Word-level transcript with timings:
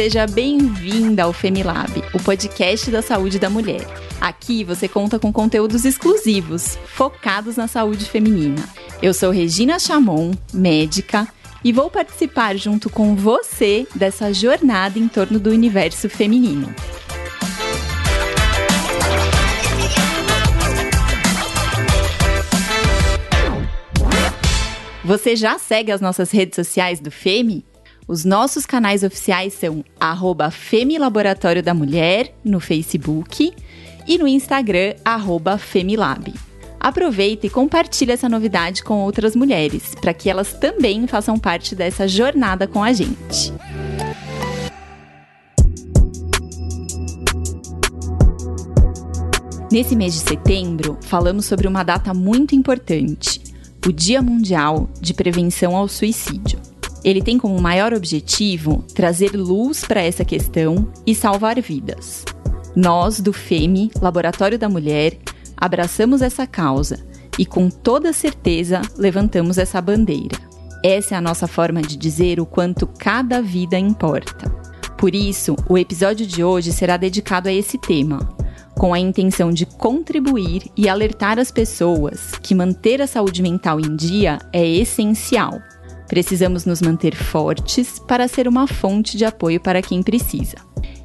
seja 0.00 0.26
bem-vinda 0.26 1.24
ao 1.24 1.32
Femilab, 1.34 2.02
o 2.14 2.22
podcast 2.22 2.90
da 2.90 3.02
saúde 3.02 3.38
da 3.38 3.50
mulher. 3.50 3.86
Aqui 4.18 4.64
você 4.64 4.88
conta 4.88 5.18
com 5.18 5.30
conteúdos 5.30 5.84
exclusivos, 5.84 6.78
focados 6.86 7.56
na 7.56 7.68
saúde 7.68 8.06
feminina. 8.06 8.66
Eu 9.02 9.12
sou 9.12 9.30
Regina 9.30 9.78
Chamon, 9.78 10.30
médica, 10.54 11.28
e 11.62 11.70
vou 11.70 11.90
participar 11.90 12.56
junto 12.56 12.88
com 12.88 13.14
você 13.14 13.86
dessa 13.94 14.32
jornada 14.32 14.98
em 14.98 15.06
torno 15.06 15.38
do 15.38 15.50
universo 15.50 16.08
feminino. 16.08 16.74
Você 25.04 25.36
já 25.36 25.58
segue 25.58 25.92
as 25.92 26.00
nossas 26.00 26.30
redes 26.30 26.56
sociais 26.56 27.00
do 27.00 27.10
FEMI? 27.10 27.68
Os 28.10 28.24
nossos 28.24 28.66
canais 28.66 29.04
oficiais 29.04 29.52
são 29.52 29.84
arroba 30.00 30.50
Femilaboratório 30.50 31.62
da 31.62 31.72
Mulher 31.72 32.34
no 32.44 32.58
Facebook 32.58 33.54
e 34.04 34.18
no 34.18 34.26
Instagram, 34.26 34.96
arroba 35.04 35.56
Femilab. 35.56 36.34
Aproveita 36.80 37.46
e 37.46 37.50
compartilhe 37.50 38.10
essa 38.10 38.28
novidade 38.28 38.82
com 38.82 39.04
outras 39.04 39.36
mulheres, 39.36 39.94
para 39.94 40.12
que 40.12 40.28
elas 40.28 40.52
também 40.54 41.06
façam 41.06 41.38
parte 41.38 41.76
dessa 41.76 42.08
jornada 42.08 42.66
com 42.66 42.82
a 42.82 42.92
gente. 42.92 43.52
Nesse 49.70 49.94
mês 49.94 50.14
de 50.14 50.18
setembro, 50.18 50.98
falamos 51.02 51.44
sobre 51.44 51.68
uma 51.68 51.84
data 51.84 52.12
muito 52.12 52.56
importante, 52.56 53.40
o 53.86 53.92
Dia 53.92 54.20
Mundial 54.20 54.90
de 55.00 55.14
Prevenção 55.14 55.76
ao 55.76 55.86
Suicídio. 55.86 56.59
Ele 57.04 57.22
tem 57.22 57.38
como 57.38 57.60
maior 57.60 57.94
objetivo 57.94 58.84
trazer 58.94 59.34
luz 59.34 59.84
para 59.84 60.02
essa 60.02 60.24
questão 60.24 60.90
e 61.06 61.14
salvar 61.14 61.60
vidas. 61.60 62.24
Nós, 62.76 63.20
do 63.20 63.32
FEME, 63.32 63.90
Laboratório 64.00 64.58
da 64.58 64.68
Mulher, 64.68 65.18
abraçamos 65.56 66.22
essa 66.22 66.46
causa 66.46 66.98
e, 67.38 67.46
com 67.46 67.68
toda 67.68 68.12
certeza, 68.12 68.82
levantamos 68.96 69.58
essa 69.58 69.80
bandeira. 69.80 70.38
Essa 70.84 71.14
é 71.14 71.18
a 71.18 71.20
nossa 71.20 71.46
forma 71.46 71.82
de 71.82 71.96
dizer 71.96 72.40
o 72.40 72.46
quanto 72.46 72.86
cada 72.86 73.42
vida 73.42 73.78
importa. 73.78 74.50
Por 74.96 75.14
isso, 75.14 75.56
o 75.68 75.78
episódio 75.78 76.26
de 76.26 76.44
hoje 76.44 76.72
será 76.72 76.96
dedicado 76.96 77.48
a 77.48 77.52
esse 77.52 77.78
tema, 77.78 78.18
com 78.74 78.94
a 78.94 78.98
intenção 78.98 79.50
de 79.50 79.66
contribuir 79.66 80.70
e 80.76 80.88
alertar 80.88 81.38
as 81.38 81.50
pessoas 81.50 82.32
que 82.42 82.54
manter 82.54 83.02
a 83.02 83.06
saúde 83.06 83.42
mental 83.42 83.80
em 83.80 83.96
dia 83.96 84.38
é 84.52 84.66
essencial. 84.66 85.60
Precisamos 86.10 86.66
nos 86.66 86.82
manter 86.82 87.14
fortes 87.14 88.00
para 88.00 88.26
ser 88.26 88.48
uma 88.48 88.66
fonte 88.66 89.16
de 89.16 89.24
apoio 89.24 89.60
para 89.60 89.80
quem 89.80 90.02
precisa. 90.02 90.56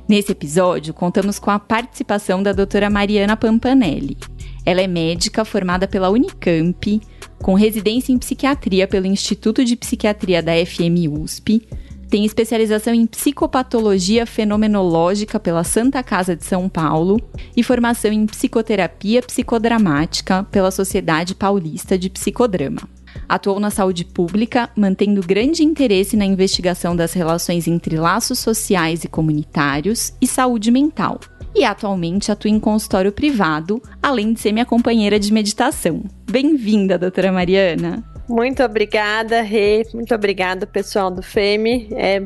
Nesse 0.09 0.31
episódio, 0.31 0.95
contamos 0.95 1.38
com 1.38 1.52
a 1.52 1.59
participação 1.59 2.42
da 2.42 2.52
doutora 2.52 2.89
Mariana 2.89 3.38
Pampanelli. 3.38 4.17
Ela 4.66 4.81
é 4.81 4.88
médica 4.88 5.45
formada 5.45 5.88
pela 5.88 6.09
Unicamp, 6.09 7.00
com 7.38 7.53
residência 7.53 8.12
em 8.12 8.17
psiquiatria 8.17 8.88
pelo 8.88 9.06
Instituto 9.06 9.64
de 9.64 9.75
Psiquiatria 9.75 10.42
da 10.42 10.53
FM 10.66 11.08
USP, 11.08 11.62
tem 12.09 12.25
especialização 12.25 12.94
em 12.94 13.06
psicopatologia 13.06 14.25
fenomenológica 14.25 15.40
pela 15.40 15.64
Santa 15.64 16.02
Casa 16.02 16.36
de 16.36 16.45
São 16.45 16.67
Paulo 16.67 17.22
e 17.56 17.62
formação 17.62 18.12
em 18.12 18.25
psicoterapia 18.25 19.22
psicodramática 19.22 20.44
pela 20.45 20.72
Sociedade 20.72 21.36
Paulista 21.36 21.95
de 21.95 22.09
Psicodrama. 22.09 22.90
Atuou 23.28 23.59
na 23.59 23.70
saúde 23.70 24.06
pública, 24.06 24.70
mantendo 24.76 25.22
grande 25.22 25.64
interesse 25.64 26.16
na 26.16 26.26
investigação 26.26 26.95
das 26.95 27.14
relações 27.14 27.68
entre 27.68 27.98
laços 27.98 28.40
sociais 28.40 29.03
e 29.03 29.08
comunitários 29.08 30.13
e 30.22 30.28
saúde 30.28 30.72
mental. 30.72 31.19
E 31.56 31.63
atualmente 31.63 32.31
atua 32.31 32.52
em 32.52 32.59
consultório 32.59 33.12
privado, 33.12 33.81
além 34.03 34.34
de 34.34 34.41
ser 34.41 34.52
minha 34.52 34.66
companheira 34.66 35.18
de 35.19 35.31
meditação. 35.31 36.03
Bem-vinda, 36.30 36.97
doutora 36.97 37.31
Mariana! 37.31 38.03
Muito 38.28 38.63
obrigada, 38.63 39.42
Rê. 39.42 39.86
Muito 39.94 40.13
obrigada, 40.13 40.66
pessoal 40.66 41.12
do 41.12 41.22
FEME. 41.22 41.88
É 41.92 42.24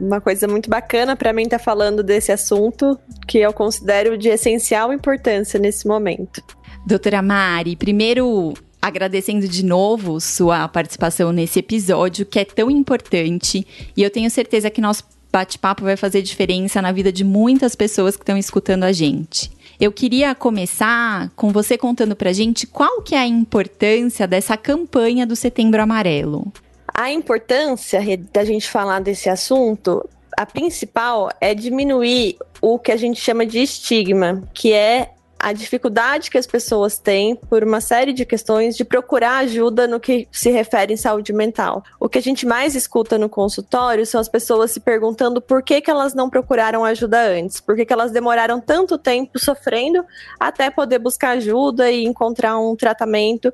uma 0.00 0.20
coisa 0.20 0.48
muito 0.48 0.70
bacana 0.70 1.14
para 1.14 1.32
mim 1.32 1.42
estar 1.42 1.58
tá 1.58 1.64
falando 1.64 2.02
desse 2.02 2.32
assunto 2.32 2.98
que 3.28 3.38
eu 3.38 3.52
considero 3.52 4.16
de 4.16 4.28
essencial 4.30 4.92
importância 4.92 5.60
nesse 5.60 5.86
momento. 5.86 6.42
Doutora 6.86 7.22
Mari, 7.22 7.76
primeiro 7.76 8.54
agradecendo 8.82 9.46
de 9.46 9.64
novo 9.64 10.20
sua 10.20 10.66
participação 10.66 11.32
nesse 11.32 11.60
episódio 11.60 12.26
que 12.26 12.40
é 12.40 12.44
tão 12.44 12.68
importante 12.68 13.64
e 13.96 14.02
eu 14.02 14.10
tenho 14.10 14.28
certeza 14.28 14.68
que 14.68 14.80
nosso 14.80 15.04
bate-papo 15.32 15.84
vai 15.84 15.96
fazer 15.96 16.20
diferença 16.20 16.82
na 16.82 16.90
vida 16.90 17.12
de 17.12 17.24
muitas 17.24 17.76
pessoas 17.76 18.16
que 18.16 18.22
estão 18.22 18.36
escutando 18.36 18.82
a 18.84 18.92
gente. 18.92 19.50
Eu 19.80 19.90
queria 19.90 20.34
começar 20.34 21.30
com 21.34 21.50
você 21.50 21.78
contando 21.78 22.14
pra 22.14 22.32
gente 22.32 22.66
qual 22.66 23.00
que 23.00 23.14
é 23.14 23.18
a 23.18 23.26
importância 23.26 24.26
dessa 24.26 24.56
campanha 24.56 25.26
do 25.26 25.34
Setembro 25.34 25.80
Amarelo. 25.80 26.52
A 26.92 27.10
importância 27.10 28.00
da 28.30 28.44
gente 28.44 28.68
falar 28.68 29.00
desse 29.00 29.30
assunto, 29.30 30.06
a 30.36 30.44
principal 30.44 31.30
é 31.40 31.54
diminuir 31.54 32.36
o 32.60 32.78
que 32.78 32.92
a 32.92 32.96
gente 32.96 33.18
chama 33.18 33.46
de 33.46 33.60
estigma, 33.60 34.42
que 34.52 34.72
é 34.72 35.10
a 35.42 35.52
dificuldade 35.52 36.30
que 36.30 36.38
as 36.38 36.46
pessoas 36.46 36.98
têm 36.98 37.34
por 37.34 37.64
uma 37.64 37.80
série 37.80 38.12
de 38.12 38.24
questões 38.24 38.76
de 38.76 38.84
procurar 38.84 39.38
ajuda 39.38 39.88
no 39.88 39.98
que 39.98 40.28
se 40.30 40.50
refere 40.50 40.94
em 40.94 40.96
saúde 40.96 41.32
mental. 41.32 41.82
O 41.98 42.08
que 42.08 42.18
a 42.18 42.22
gente 42.22 42.46
mais 42.46 42.76
escuta 42.76 43.18
no 43.18 43.28
consultório 43.28 44.06
são 44.06 44.20
as 44.20 44.28
pessoas 44.28 44.70
se 44.70 44.78
perguntando 44.78 45.42
por 45.42 45.60
que, 45.64 45.80
que 45.80 45.90
elas 45.90 46.14
não 46.14 46.30
procuraram 46.30 46.84
ajuda 46.84 47.20
antes, 47.20 47.60
por 47.60 47.74
que, 47.74 47.84
que 47.84 47.92
elas 47.92 48.12
demoraram 48.12 48.60
tanto 48.60 48.96
tempo 48.96 49.36
sofrendo 49.36 50.04
até 50.38 50.70
poder 50.70 51.00
buscar 51.00 51.30
ajuda 51.30 51.90
e 51.90 52.04
encontrar 52.04 52.56
um 52.60 52.76
tratamento 52.76 53.52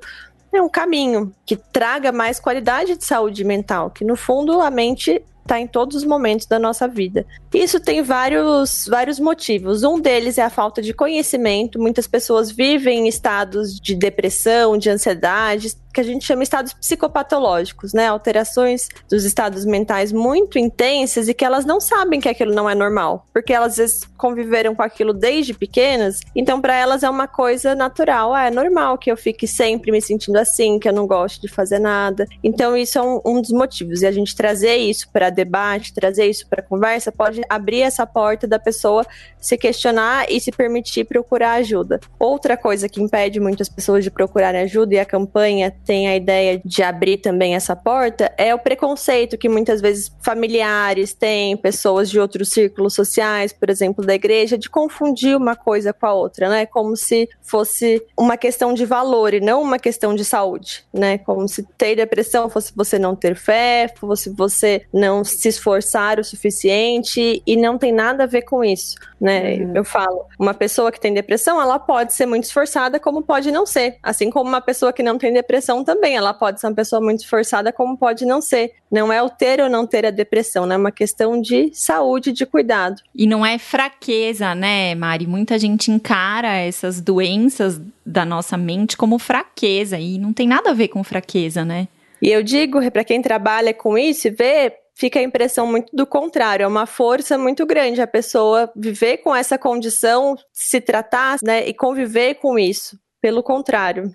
é 0.51 0.61
um 0.61 0.69
caminho 0.69 1.31
que 1.45 1.55
traga 1.55 2.11
mais 2.11 2.39
qualidade 2.39 2.95
de 2.95 3.05
saúde 3.05 3.43
mental, 3.43 3.91
que 3.91 4.03
no 4.03 4.15
fundo 4.15 4.59
a 4.61 4.71
mente 4.71 5.21
está 5.49 5.59
em 5.59 5.65
todos 5.65 5.97
os 5.97 6.03
momentos 6.03 6.45
da 6.45 6.59
nossa 6.59 6.87
vida. 6.87 7.25
Isso 7.51 7.79
tem 7.79 8.03
vários, 8.03 8.85
vários 8.87 9.19
motivos. 9.19 9.83
Um 9.83 9.99
deles 9.99 10.37
é 10.37 10.43
a 10.43 10.49
falta 10.49 10.79
de 10.79 10.93
conhecimento. 10.93 11.79
Muitas 11.79 12.05
pessoas 12.05 12.51
vivem 12.51 12.99
em 12.99 13.07
estados 13.07 13.79
de 13.79 13.95
depressão, 13.95 14.77
de 14.77 14.91
ansiedade, 14.91 15.75
que 15.93 16.01
a 16.01 16.03
gente 16.03 16.25
chama 16.25 16.43
estados 16.43 16.73
psicopatológicos, 16.73 17.93
né? 17.93 18.07
Alterações 18.07 18.87
dos 19.09 19.25
estados 19.25 19.65
mentais 19.65 20.11
muito 20.11 20.59
intensas 20.59 21.27
e 21.27 21.33
que 21.33 21.45
elas 21.45 21.65
não 21.65 21.79
sabem 21.79 22.19
que 22.19 22.29
aquilo 22.29 22.53
não 22.53 22.69
é 22.69 22.75
normal, 22.75 23.25
porque 23.33 23.53
elas 23.53 23.69
às 23.69 23.77
vezes 23.77 24.09
conviveram 24.17 24.73
com 24.73 24.81
aquilo 24.81 25.13
desde 25.13 25.53
pequenas, 25.53 26.19
então 26.35 26.59
para 26.59 26.75
elas 26.75 27.03
é 27.03 27.09
uma 27.09 27.27
coisa 27.27 27.75
natural, 27.75 28.33
ah, 28.33 28.47
é 28.47 28.51
normal 28.51 28.97
que 28.97 29.11
eu 29.11 29.17
fique 29.17 29.47
sempre 29.47 29.91
me 29.91 30.01
sentindo 30.01 30.37
assim, 30.37 30.79
que 30.79 30.89
eu 30.89 30.93
não 30.93 31.05
gosto 31.05 31.41
de 31.41 31.47
fazer 31.47 31.79
nada. 31.79 32.25
Então 32.43 32.75
isso 32.75 32.97
é 32.97 33.01
um, 33.01 33.21
um 33.25 33.41
dos 33.41 33.51
motivos 33.51 34.01
e 34.01 34.07
a 34.07 34.11
gente 34.11 34.35
trazer 34.35 34.75
isso 34.77 35.09
para 35.11 35.29
debate, 35.29 35.93
trazer 35.93 36.25
isso 36.25 36.47
para 36.47 36.61
conversa 36.61 37.11
pode 37.11 37.41
abrir 37.49 37.81
essa 37.81 38.05
porta 38.05 38.47
da 38.47 38.59
pessoa 38.59 39.05
se 39.39 39.57
questionar 39.57 40.25
e 40.29 40.39
se 40.39 40.51
permitir 40.51 41.05
procurar 41.05 41.53
ajuda. 41.53 41.99
Outra 42.17 42.57
coisa 42.57 42.89
que 42.89 43.01
impede 43.01 43.39
muitas 43.39 43.69
pessoas 43.69 44.03
de 44.03 44.11
procurarem 44.11 44.61
ajuda 44.61 44.95
e 44.95 44.99
a 44.99 45.05
campanha 45.05 45.73
tem 45.89 46.07
a 46.07 46.15
ideia 46.15 46.61
de 46.63 46.83
abrir 46.83 47.17
também 47.17 47.55
essa 47.55 47.75
porta 47.75 48.31
é 48.37 48.53
o 48.53 48.59
preconceito 48.59 49.39
que 49.39 49.49
muitas 49.49 49.81
vezes 49.81 50.15
familiares 50.21 51.13
têm, 51.13 51.57
pessoas 51.57 52.11
de 52.11 52.19
outros 52.19 52.49
círculos 52.49 52.93
sociais, 52.93 53.51
por 53.51 53.71
exemplo, 53.71 54.05
da 54.05 54.13
igreja, 54.13 54.55
de 54.55 54.69
confundir 54.69 55.35
uma 55.35 55.55
coisa 55.55 55.91
com 55.91 56.05
a 56.05 56.13
outra, 56.13 56.47
né? 56.47 56.67
Como 56.67 56.95
se 56.95 57.27
fosse 57.41 58.05
uma 58.15 58.37
questão 58.37 58.71
de 58.71 58.85
valor 58.85 59.33
e 59.33 59.39
não 59.39 59.63
uma 59.63 59.79
questão 59.79 60.13
de 60.13 60.23
saúde, 60.23 60.85
né? 60.93 61.17
Como 61.17 61.47
se 61.47 61.63
ter 61.75 61.95
depressão 61.95 62.51
fosse 62.51 62.71
você 62.75 62.99
não 62.99 63.15
ter 63.15 63.35
fé, 63.35 63.91
fosse 63.95 64.29
você 64.29 64.83
não 64.93 65.23
se 65.23 65.47
esforçar 65.47 66.19
o 66.19 66.23
suficiente 66.23 67.41
e 67.47 67.55
não 67.55 67.79
tem 67.79 67.91
nada 67.91 68.25
a 68.25 68.27
ver 68.27 68.43
com 68.43 68.63
isso, 68.63 68.95
né? 69.19 69.55
Uhum. 69.55 69.71
Eu 69.73 69.83
falo, 69.83 70.27
uma 70.37 70.53
pessoa 70.53 70.91
que 70.91 70.99
tem 70.99 71.15
depressão, 71.15 71.59
ela 71.59 71.79
pode 71.79 72.13
ser 72.13 72.27
muito 72.27 72.43
esforçada, 72.43 72.99
como 72.99 73.23
pode 73.23 73.49
não 73.49 73.65
ser, 73.65 73.97
assim 74.03 74.29
como 74.29 74.47
uma 74.47 74.61
pessoa 74.61 74.93
que 74.93 75.01
não 75.01 75.17
tem 75.17 75.33
depressão 75.33 75.78
depressão 75.79 75.83
também. 75.83 76.15
Ela 76.15 76.33
pode 76.33 76.59
ser 76.59 76.67
uma 76.67 76.75
pessoa 76.75 77.01
muito 77.01 77.21
esforçada, 77.21 77.71
como 77.71 77.97
pode 77.97 78.25
não 78.25 78.41
ser. 78.41 78.73
Não 78.91 79.11
é 79.11 79.21
o 79.21 79.29
ter 79.29 79.61
ou 79.61 79.69
não 79.69 79.85
ter 79.85 80.05
a 80.05 80.11
depressão, 80.11 80.65
né? 80.65 80.75
É 80.75 80.77
uma 80.77 80.91
questão 80.91 81.39
de 81.39 81.71
saúde, 81.73 82.31
de 82.31 82.45
cuidado. 82.45 83.01
E 83.15 83.27
não 83.27 83.45
é 83.45 83.57
fraqueza, 83.57 84.53
né, 84.55 84.95
Mari? 84.95 85.27
Muita 85.27 85.57
gente 85.57 85.91
encara 85.91 86.55
essas 86.57 87.01
doenças 87.01 87.79
da 88.05 88.25
nossa 88.25 88.57
mente 88.57 88.97
como 88.97 89.19
fraqueza 89.19 89.97
e 89.97 90.17
não 90.17 90.33
tem 90.33 90.47
nada 90.47 90.71
a 90.71 90.73
ver 90.73 90.87
com 90.89 91.03
fraqueza, 91.03 91.63
né? 91.63 91.87
E 92.21 92.29
eu 92.29 92.43
digo 92.43 92.79
para 92.91 93.03
quem 93.03 93.21
trabalha 93.21 93.73
com 93.73 93.97
isso 93.97 94.27
e 94.27 94.31
vê, 94.31 94.73
fica 94.93 95.19
a 95.19 95.23
impressão 95.23 95.65
muito 95.65 95.95
do 95.95 96.05
contrário, 96.05 96.63
é 96.63 96.67
uma 96.67 96.85
força 96.85 97.37
muito 97.37 97.65
grande 97.65 98.01
a 98.01 98.07
pessoa 98.07 98.69
viver 98.75 99.17
com 99.19 99.33
essa 99.33 99.57
condição, 99.57 100.35
se 100.51 100.81
tratar, 100.81 101.37
né, 101.41 101.65
e 101.65 101.73
conviver 101.73 102.35
com 102.35 102.59
isso. 102.59 102.97
Pelo 103.21 103.41
contrário. 103.41 104.11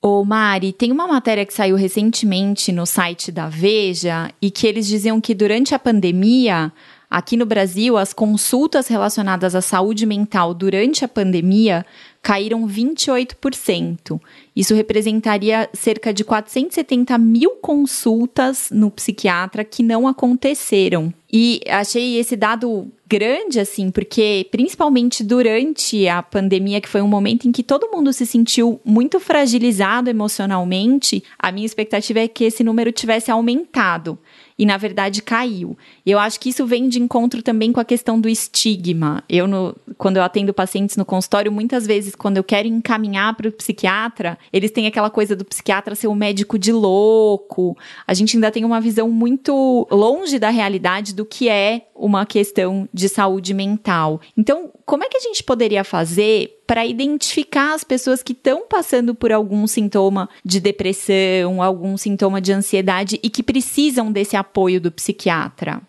Ô 0.00 0.24
Mari, 0.24 0.72
tem 0.72 0.92
uma 0.92 1.08
matéria 1.08 1.44
que 1.44 1.52
saiu 1.52 1.74
recentemente 1.74 2.70
no 2.70 2.86
site 2.86 3.32
da 3.32 3.48
Veja 3.48 4.32
e 4.40 4.50
que 4.50 4.66
eles 4.66 4.86
diziam 4.86 5.20
que 5.20 5.34
durante 5.34 5.74
a 5.74 5.78
pandemia 5.78 6.72
Aqui 7.10 7.38
no 7.38 7.46
Brasil, 7.46 7.96
as 7.96 8.12
consultas 8.12 8.86
relacionadas 8.86 9.54
à 9.54 9.62
saúde 9.62 10.04
mental 10.04 10.52
durante 10.52 11.06
a 11.06 11.08
pandemia 11.08 11.86
caíram 12.20 12.68
28%. 12.68 14.20
Isso 14.54 14.74
representaria 14.74 15.70
cerca 15.72 16.12
de 16.12 16.22
470 16.22 17.16
mil 17.16 17.52
consultas 17.62 18.68
no 18.70 18.90
psiquiatra 18.90 19.64
que 19.64 19.82
não 19.82 20.06
aconteceram. 20.06 21.12
E 21.32 21.62
achei 21.66 22.18
esse 22.18 22.36
dado 22.36 22.88
grande, 23.08 23.58
assim, 23.58 23.90
porque 23.90 24.46
principalmente 24.50 25.24
durante 25.24 26.06
a 26.06 26.22
pandemia, 26.22 26.80
que 26.80 26.88
foi 26.88 27.00
um 27.00 27.08
momento 27.08 27.48
em 27.48 27.52
que 27.52 27.62
todo 27.62 27.90
mundo 27.90 28.12
se 28.12 28.26
sentiu 28.26 28.80
muito 28.84 29.18
fragilizado 29.18 30.10
emocionalmente, 30.10 31.24
a 31.38 31.50
minha 31.50 31.66
expectativa 31.66 32.20
é 32.20 32.28
que 32.28 32.44
esse 32.44 32.62
número 32.62 32.92
tivesse 32.92 33.30
aumentado 33.30 34.18
e 34.58 34.66
na 34.66 34.76
verdade 34.76 35.22
caiu. 35.22 35.78
E 36.04 36.10
eu 36.10 36.18
acho 36.18 36.40
que 36.40 36.48
isso 36.48 36.66
vem 36.66 36.88
de 36.88 37.00
encontro 37.00 37.42
também 37.42 37.72
com 37.72 37.80
a 37.80 37.84
questão 37.84 38.20
do 38.20 38.28
estigma. 38.28 39.22
Eu, 39.28 39.46
no, 39.46 39.76
quando 39.96 40.16
eu 40.16 40.22
atendo 40.22 40.52
pacientes 40.52 40.96
no 40.96 41.04
consultório, 41.04 41.52
muitas 41.52 41.86
vezes, 41.86 42.14
quando 42.14 42.38
eu 42.38 42.44
quero 42.44 42.66
encaminhar 42.66 43.34
para 43.36 43.48
o 43.48 43.52
psiquiatra, 43.52 44.36
eles 44.52 44.70
têm 44.70 44.86
aquela 44.86 45.10
coisa 45.10 45.36
do 45.36 45.44
psiquiatra 45.44 45.94
ser 45.94 46.08
um 46.08 46.14
médico 46.14 46.58
de 46.58 46.72
louco. 46.72 47.76
A 48.06 48.14
gente 48.14 48.36
ainda 48.36 48.50
tem 48.50 48.64
uma 48.64 48.80
visão 48.80 49.08
muito 49.08 49.86
longe 49.90 50.38
da 50.38 50.50
realidade 50.50 51.14
do 51.14 51.24
que 51.24 51.48
é 51.48 51.86
uma 51.94 52.26
questão 52.26 52.88
de 52.92 53.08
saúde 53.08 53.54
mental. 53.54 54.20
Então, 54.36 54.70
como 54.84 55.04
é 55.04 55.08
que 55.08 55.16
a 55.16 55.20
gente 55.20 55.44
poderia 55.44 55.84
fazer 55.84 56.57
para 56.68 56.84
identificar 56.84 57.72
as 57.72 57.82
pessoas 57.82 58.22
que 58.22 58.34
estão 58.34 58.68
passando 58.68 59.14
por 59.14 59.32
algum 59.32 59.66
sintoma 59.66 60.28
de 60.44 60.60
depressão, 60.60 61.62
algum 61.62 61.96
sintoma 61.96 62.42
de 62.42 62.52
ansiedade 62.52 63.18
e 63.22 63.30
que 63.30 63.42
precisam 63.42 64.12
desse 64.12 64.36
apoio 64.36 64.78
do 64.78 64.92
psiquiatra? 64.92 65.80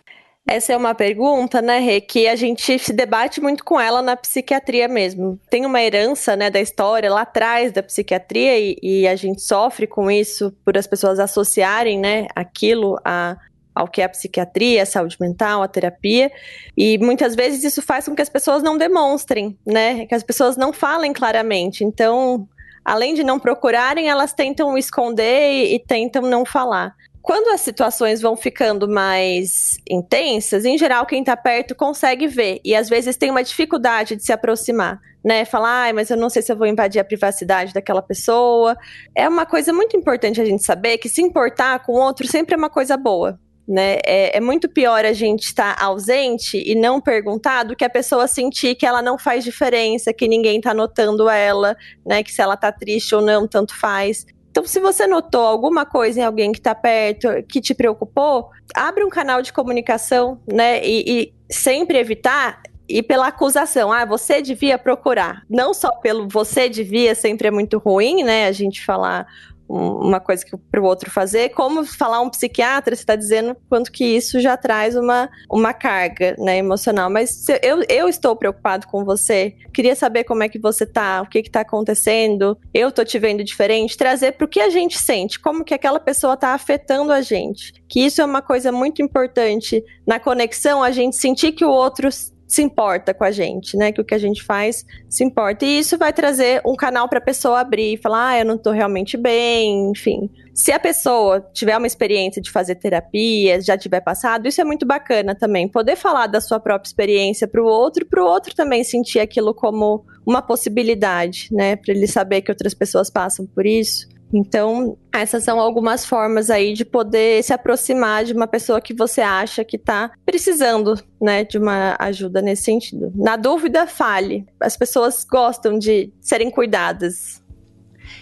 Essa 0.47 0.73
é 0.73 0.77
uma 0.77 0.95
pergunta, 0.95 1.61
né, 1.61 1.79
Rê, 1.79 2.01
que 2.01 2.27
a 2.27 2.35
gente 2.35 2.79
se 2.79 2.93
debate 2.93 3.41
muito 3.41 3.63
com 3.63 3.79
ela 3.79 4.01
na 4.01 4.15
psiquiatria 4.15 4.87
mesmo. 4.87 5.37
Tem 5.49 5.65
uma 5.65 5.81
herança, 5.81 6.35
né, 6.35 6.49
da 6.49 6.61
história 6.61 7.11
lá 7.11 7.21
atrás 7.21 7.73
da 7.73 7.83
psiquiatria 7.83 8.57
e, 8.57 8.77
e 8.81 9.07
a 9.07 9.15
gente 9.17 9.41
sofre 9.41 9.85
com 9.85 10.09
isso 10.09 10.51
por 10.65 10.77
as 10.77 10.87
pessoas 10.87 11.19
associarem, 11.19 11.99
né, 11.99 12.25
aquilo 12.33 12.97
a 13.03 13.37
ao 13.79 13.87
que 13.87 14.01
é 14.01 14.03
a 14.03 14.09
psiquiatria, 14.09 14.83
a 14.83 14.85
saúde 14.85 15.15
mental, 15.21 15.63
a 15.63 15.67
terapia. 15.67 16.29
E 16.75 16.97
muitas 16.97 17.33
vezes 17.33 17.63
isso 17.63 17.81
faz 17.81 18.05
com 18.05 18.13
que 18.13 18.21
as 18.21 18.27
pessoas 18.27 18.61
não 18.61 18.77
demonstrem, 18.77 19.57
né? 19.65 20.05
Que 20.05 20.13
as 20.13 20.21
pessoas 20.21 20.57
não 20.57 20.73
falem 20.73 21.13
claramente. 21.13 21.85
Então, 21.85 22.45
além 22.83 23.13
de 23.13 23.23
não 23.23 23.39
procurarem, 23.39 24.09
elas 24.09 24.33
tentam 24.33 24.77
esconder 24.77 25.73
e, 25.73 25.79
tentam 25.79 26.23
não 26.23 26.43
falar. 26.45 26.93
Quando 27.21 27.53
as 27.53 27.61
situações 27.61 28.21
vão 28.21 28.35
ficando 28.35 28.87
mais 28.87 29.77
intensas, 29.89 30.65
em 30.65 30.77
geral 30.77 31.05
quem 31.05 31.21
está 31.21 31.37
perto 31.37 31.73
consegue 31.73 32.27
ver 32.27 32.59
e 32.65 32.75
às 32.75 32.89
vezes 32.89 33.15
tem 33.15 33.29
uma 33.29 33.43
dificuldade 33.43 34.15
de 34.15 34.23
se 34.23 34.33
aproximar, 34.33 34.99
né? 35.23 35.45
Falar, 35.45 35.89
ah, 35.89 35.93
mas 35.93 36.09
eu 36.09 36.17
não 36.17 36.29
sei 36.29 36.41
se 36.41 36.51
eu 36.51 36.57
vou 36.57 36.67
invadir 36.67 36.99
a 36.99 37.03
privacidade 37.03 37.73
daquela 37.73 38.01
pessoa. 38.01 38.75
É 39.15 39.27
uma 39.27 39.45
coisa 39.45 39.71
muito 39.71 39.95
importante 39.95 40.41
a 40.41 40.45
gente 40.45 40.63
saber 40.65 40.97
que 40.97 41.07
se 41.07 41.21
importar 41.21 41.79
com 41.85 41.93
o 41.93 41.99
outro 41.99 42.27
sempre 42.27 42.55
é 42.55 42.57
uma 42.57 42.69
coisa 42.69 42.97
boa, 42.97 43.39
né? 43.69 43.99
É, 44.03 44.37
é, 44.37 44.41
muito 44.41 44.67
pior 44.67 45.05
a 45.05 45.13
gente 45.13 45.43
estar 45.43 45.75
tá 45.75 45.85
ausente 45.85 46.61
e 46.65 46.73
não 46.73 46.99
perguntar 46.99 47.63
do 47.63 47.75
que 47.75 47.85
a 47.85 47.89
pessoa 47.89 48.27
sentir 48.27 48.73
que 48.73 48.85
ela 48.85 48.99
não 48.99 49.15
faz 49.15 49.43
diferença, 49.43 50.11
que 50.11 50.27
ninguém 50.27 50.57
está 50.57 50.73
notando 50.73 51.29
ela, 51.29 51.77
né? 52.03 52.23
Que 52.23 52.33
se 52.33 52.41
ela 52.41 52.55
está 52.55 52.71
triste 52.71 53.13
ou 53.13 53.21
não, 53.21 53.47
tanto 53.47 53.77
faz. 53.77 54.25
Então, 54.49 54.65
se 54.65 54.79
você 54.79 55.05
notou 55.05 55.45
alguma 55.45 55.85
coisa 55.85 56.19
em 56.19 56.23
alguém 56.23 56.51
que 56.51 56.57
está 56.57 56.73
perto, 56.73 57.27
que 57.47 57.61
te 57.61 57.75
preocupou, 57.75 58.49
abre 58.75 59.03
um 59.03 59.09
canal 59.09 59.43
de 59.43 59.53
comunicação, 59.53 60.41
né? 60.51 60.83
E, 60.83 61.03
e 61.07 61.33
sempre 61.53 61.99
evitar 61.99 62.59
e 62.89 63.03
pela 63.03 63.27
acusação, 63.27 63.93
ah, 63.93 64.03
você 64.03 64.41
devia 64.41 64.79
procurar. 64.79 65.43
Não 65.47 65.75
só 65.75 65.91
pelo 65.91 66.27
você 66.27 66.67
devia, 66.67 67.13
sempre 67.13 67.49
é 67.49 67.51
muito 67.51 67.77
ruim, 67.77 68.23
né? 68.23 68.47
A 68.47 68.51
gente 68.51 68.83
falar 68.83 69.27
uma 69.69 70.19
coisa 70.19 70.43
para 70.71 70.81
o 70.81 70.83
outro 70.83 71.11
fazer, 71.11 71.49
como 71.49 71.85
falar 71.85 72.21
um 72.21 72.29
psiquiatra, 72.29 72.95
você 72.95 73.03
está 73.03 73.15
dizendo 73.15 73.55
quanto 73.69 73.91
que 73.91 74.03
isso 74.03 74.39
já 74.39 74.57
traz 74.57 74.95
uma, 74.95 75.29
uma 75.49 75.73
carga 75.73 76.35
né, 76.39 76.57
emocional. 76.57 77.09
Mas 77.09 77.47
eu, 77.61 77.83
eu 77.87 78.09
estou 78.09 78.35
preocupado 78.35 78.87
com 78.87 79.05
você, 79.05 79.55
queria 79.71 79.95
saber 79.95 80.23
como 80.23 80.41
é 80.41 80.49
que 80.49 80.57
você 80.57 80.87
tá, 80.87 81.21
o 81.21 81.29
que 81.29 81.37
está 81.37 81.61
acontecendo, 81.61 82.57
eu 82.73 82.89
estou 82.89 83.05
te 83.05 83.19
vendo 83.19 83.43
diferente, 83.43 83.95
trazer 83.95 84.31
para 84.31 84.45
o 84.45 84.47
que 84.47 84.59
a 84.59 84.69
gente 84.69 84.97
sente, 84.97 85.39
como 85.39 85.63
que 85.63 85.73
aquela 85.73 85.99
pessoa 85.99 86.33
está 86.33 86.53
afetando 86.55 87.11
a 87.11 87.21
gente. 87.21 87.73
Que 87.87 88.01
isso 88.01 88.21
é 88.21 88.25
uma 88.25 88.41
coisa 88.41 88.71
muito 88.71 89.03
importante 89.03 89.83
na 90.05 90.19
conexão, 90.19 90.81
a 90.81 90.89
gente 90.89 91.15
sentir 91.15 91.51
que 91.51 91.63
o 91.63 91.69
outro 91.69 92.09
se 92.49 92.63
importa 92.63 93.13
com 93.13 93.23
a 93.23 93.29
gente, 93.29 93.77
né? 93.77 93.91
Que 93.91 94.01
o 94.01 94.03
que 94.03 94.15
a 94.15 94.17
gente 94.17 94.43
faz 94.43 94.83
se 95.07 95.23
importa. 95.23 95.63
E 95.63 95.77
isso 95.77 95.99
vai 95.99 96.11
trazer 96.11 96.63
um 96.65 96.75
canal 96.75 97.07
para 97.07 97.19
a 97.19 97.21
pessoa 97.21 97.59
abrir 97.59 97.93
e 97.93 97.97
falar: 97.97 98.29
ah, 98.29 98.39
eu 98.39 98.45
não 98.45 98.55
estou 98.55 98.73
realmente 98.73 99.15
bem, 99.15 99.91
enfim. 99.91 100.27
Se 100.51 100.71
a 100.71 100.79
pessoa 100.79 101.47
tiver 101.53 101.77
uma 101.77 101.85
experiência 101.85 102.41
de 102.41 102.49
fazer 102.49 102.75
terapia, 102.75 103.61
já 103.61 103.77
tiver 103.77 104.01
passado, 104.01 104.47
isso 104.47 104.59
é 104.59 104.63
muito 104.63 104.83
bacana 104.83 105.35
também. 105.35 105.67
Poder 105.67 105.95
falar 105.95 106.25
da 106.25 106.41
sua 106.41 106.59
própria 106.59 106.89
experiência 106.89 107.47
para 107.47 107.61
o 107.61 107.67
outro, 107.67 108.03
para 108.05 108.21
o 108.21 108.25
outro 108.25 108.55
também 108.55 108.83
sentir 108.83 109.19
aquilo 109.19 109.53
como 109.53 110.03
uma 110.25 110.41
possibilidade, 110.41 111.49
né? 111.51 111.75
Para 111.75 111.93
ele 111.93 112.07
saber 112.07 112.41
que 112.41 112.51
outras 112.51 112.73
pessoas 112.73 113.11
passam 113.11 113.45
por 113.45 113.65
isso. 113.67 114.07
Então, 114.33 114.97
essas 115.11 115.43
são 115.43 115.59
algumas 115.59 116.05
formas 116.05 116.49
aí 116.49 116.73
de 116.73 116.85
poder 116.85 117.43
se 117.43 117.51
aproximar 117.51 118.23
de 118.23 118.33
uma 118.33 118.47
pessoa 118.47 118.79
que 118.79 118.93
você 118.93 119.21
acha 119.21 119.63
que 119.63 119.75
está 119.75 120.11
precisando, 120.25 120.95
né, 121.19 121.43
de 121.43 121.57
uma 121.57 121.95
ajuda 121.99 122.41
nesse 122.41 122.63
sentido. 122.63 123.11
Na 123.15 123.35
dúvida, 123.35 123.87
fale. 123.87 124.45
As 124.59 124.77
pessoas 124.77 125.23
gostam 125.23 125.79
de 125.79 126.11
serem 126.21 126.51
cuidadas. 126.51 127.43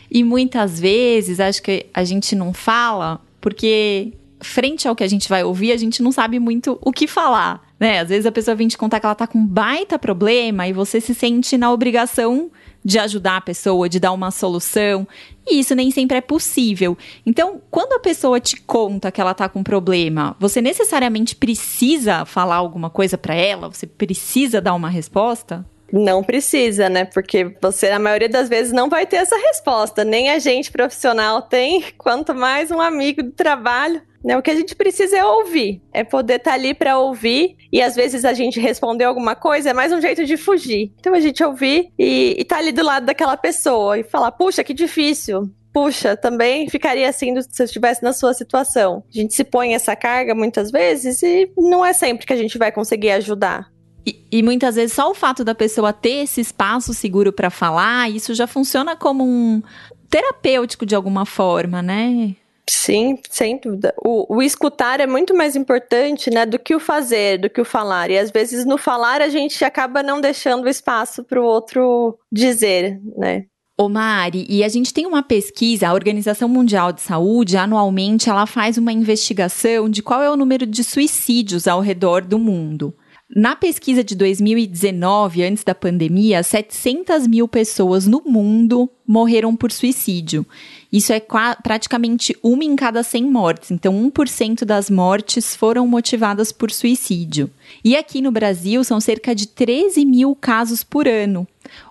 E 0.09 0.23
muitas 0.23 0.79
vezes, 0.79 1.39
acho 1.39 1.61
que 1.61 1.85
a 1.93 2.03
gente 2.03 2.35
não 2.35 2.53
fala 2.53 3.19
porque 3.41 4.13
frente 4.39 4.87
ao 4.87 4.95
que 4.95 5.03
a 5.03 5.07
gente 5.07 5.27
vai 5.27 5.43
ouvir, 5.43 5.71
a 5.71 5.77
gente 5.77 6.01
não 6.01 6.11
sabe 6.11 6.39
muito 6.39 6.77
o 6.81 6.91
que 6.91 7.07
falar, 7.07 7.61
né? 7.79 7.99
Às 7.99 8.09
vezes 8.09 8.25
a 8.25 8.31
pessoa 8.31 8.55
vem 8.55 8.67
te 8.67 8.77
contar 8.77 8.99
que 8.99 9.05
ela 9.05 9.15
tá 9.15 9.27
com 9.27 9.39
um 9.39 9.45
baita 9.45 9.97
problema 9.97 10.67
e 10.67 10.73
você 10.73 11.01
se 11.01 11.13
sente 11.13 11.57
na 11.57 11.71
obrigação 11.71 12.51
de 12.83 12.99
ajudar 12.99 13.37
a 13.37 13.41
pessoa, 13.41 13.89
de 13.89 13.99
dar 13.99 14.11
uma 14.13 14.31
solução. 14.31 15.07
E 15.45 15.59
isso 15.59 15.75
nem 15.75 15.91
sempre 15.91 16.17
é 16.17 16.21
possível. 16.21 16.97
Então, 17.25 17.61
quando 17.69 17.93
a 17.93 17.99
pessoa 17.99 18.39
te 18.39 18.61
conta 18.61 19.11
que 19.11 19.19
ela 19.19 19.33
tá 19.33 19.49
com 19.49 19.59
um 19.59 19.63
problema, 19.63 20.35
você 20.39 20.61
necessariamente 20.61 21.35
precisa 21.35 22.23
falar 22.25 22.55
alguma 22.55 22.89
coisa 22.89 23.17
para 23.17 23.35
ela? 23.35 23.67
Você 23.67 23.85
precisa 23.85 24.61
dar 24.61 24.73
uma 24.73 24.89
resposta? 24.89 25.65
Não 25.91 26.23
precisa, 26.23 26.89
né? 26.89 27.05
Porque 27.05 27.55
você, 27.61 27.89
na 27.89 27.99
maioria 27.99 28.29
das 28.29 28.49
vezes, 28.49 28.73
não 28.73 28.89
vai 28.89 29.05
ter 29.05 29.17
essa 29.17 29.37
resposta. 29.37 30.03
Nem 30.03 30.29
a 30.29 30.39
gente 30.39 30.71
profissional 30.71 31.41
tem, 31.41 31.83
quanto 31.97 32.35
mais 32.35 32.71
um 32.71 32.81
amigo 32.81 33.23
do 33.23 33.31
trabalho. 33.31 34.01
Né? 34.23 34.35
O 34.35 34.41
que 34.41 34.51
a 34.51 34.55
gente 34.55 34.75
precisa 34.75 35.17
é 35.17 35.23
ouvir, 35.23 35.81
é 35.93 36.03
poder 36.03 36.35
estar 36.35 36.51
tá 36.51 36.55
ali 36.55 36.73
para 36.73 36.99
ouvir. 36.99 37.55
E 37.71 37.81
às 37.81 37.95
vezes 37.95 38.25
a 38.25 38.33
gente 38.33 38.59
responder 38.59 39.05
alguma 39.05 39.35
coisa 39.35 39.69
é 39.69 39.73
mais 39.73 39.93
um 39.93 40.01
jeito 40.01 40.25
de 40.25 40.35
fugir. 40.35 40.91
Então 40.99 41.13
a 41.13 41.19
gente 41.19 41.43
ouvir 41.43 41.91
e, 41.97 42.35
estar 42.39 42.55
tá 42.55 42.61
ali 42.61 42.71
do 42.71 42.83
lado 42.83 43.05
daquela 43.05 43.37
pessoa 43.37 43.97
e 43.97 44.03
falar: 44.03 44.31
puxa, 44.31 44.63
que 44.63 44.73
difícil 44.73 45.49
puxa, 45.73 46.17
também 46.17 46.67
ficaria 46.67 47.07
assim 47.07 47.39
se 47.39 47.61
eu 47.61 47.65
estivesse 47.65 48.01
na 48.01 48.11
sua 48.11 48.33
situação. 48.33 49.03
A 49.07 49.13
gente 49.15 49.35
se 49.35 49.43
põe 49.43 49.75
essa 49.75 49.95
carga 49.95 50.33
muitas 50.33 50.71
vezes 50.71 51.21
e 51.21 51.51
não 51.55 51.85
é 51.85 51.93
sempre 51.93 52.25
que 52.25 52.33
a 52.33 52.37
gente 52.37 52.57
vai 52.57 52.71
conseguir 52.71 53.11
ajudar. 53.11 53.69
E, 54.07 54.23
e, 54.31 54.41
muitas 54.41 54.75
vezes 54.75 54.93
só 54.93 55.11
o 55.11 55.13
fato 55.13 55.43
da 55.43 55.53
pessoa 55.53 55.91
ter 55.91 56.23
esse 56.23 56.39
espaço 56.39 56.93
seguro 56.93 57.33
para 57.33 57.49
falar, 57.49 58.09
isso 58.09 58.33
já 58.33 58.47
funciona 58.47 58.95
como 58.95 59.25
um 59.25 59.61
terapêutico 60.09 60.85
de 60.85 60.95
alguma 60.95 61.25
forma, 61.25 61.81
né? 61.81 62.33
Sim, 62.69 63.19
sem 63.29 63.59
dúvida. 63.59 63.93
O, 64.01 64.37
o, 64.37 64.41
escutar 64.41 65.01
é 65.01 65.07
muito 65.07 65.35
mais 65.35 65.57
importante, 65.57 66.29
né, 66.29 66.45
do 66.45 66.57
que 66.57 66.73
o 66.73 66.79
fazer, 66.79 67.37
do 67.37 67.49
que 67.49 67.59
o 67.59 67.65
falar. 67.65 68.09
E 68.09 68.17
às 68.17 68.31
vezes 68.31 68.65
no 68.65 68.77
falar 68.77 69.21
a 69.21 69.27
gente 69.27 69.65
acaba 69.65 70.01
não 70.01 70.21
deixando 70.21 70.69
espaço 70.69 71.21
para 71.25 71.41
o 71.41 71.45
outro 71.45 72.17
dizer, 72.31 73.01
né? 73.17 73.45
Ô 73.77 73.89
Mari, 73.89 74.45
e 74.49 74.63
a 74.63 74.69
gente 74.69 74.93
tem 74.93 75.05
uma 75.05 75.21
pesquisa, 75.21 75.89
a 75.89 75.93
Organização 75.93 76.47
Mundial 76.47 76.93
de 76.93 77.01
Saúde, 77.01 77.57
anualmente 77.57 78.29
ela 78.29 78.45
faz 78.45 78.77
uma 78.77 78.91
investigação 78.91 79.89
de 79.89 80.01
qual 80.01 80.23
é 80.23 80.29
o 80.29 80.37
número 80.37 80.65
de 80.65 80.83
suicídios 80.83 81.67
ao 81.67 81.81
redor 81.81 82.23
do 82.23 82.39
mundo. 82.39 82.95
Na 83.35 83.57
pesquisa 83.57 84.05
de 84.05 84.15
2019, 84.15 85.43
antes 85.43 85.61
da 85.61 85.75
pandemia, 85.75 86.41
700 86.41 87.27
mil 87.27 87.45
pessoas 87.45 88.07
no 88.07 88.23
mundo 88.25 88.89
morreram 89.05 89.53
por 89.53 89.69
suicídio. 89.69 90.45
Isso 90.91 91.11
é 91.11 91.19
praticamente 91.61 92.33
uma 92.41 92.63
em 92.63 92.73
cada 92.73 93.03
100 93.03 93.25
mortes. 93.25 93.69
Então, 93.69 93.93
1% 94.09 94.63
das 94.63 94.89
mortes 94.89 95.57
foram 95.57 95.85
motivadas 95.85 96.53
por 96.53 96.71
suicídio. 96.71 97.51
E 97.83 97.97
aqui 97.97 98.21
no 98.21 98.31
Brasil, 98.31 98.81
são 98.85 98.99
cerca 99.01 99.35
de 99.35 99.45
13 99.49 100.05
mil 100.05 100.33
casos 100.33 100.81
por 100.81 101.05
ano. 101.05 101.45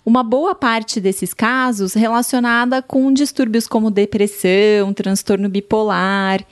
Uma 0.06 0.22
boa 0.22 0.54
parte 0.54 1.00
desses 1.02 1.34
casos 1.34 1.92
relacionada 1.92 2.80
com 2.80 3.12
distúrbios 3.12 3.68
como 3.68 3.90
depressão, 3.90 4.94
transtorno 4.94 5.50
bipolar. 5.50 6.42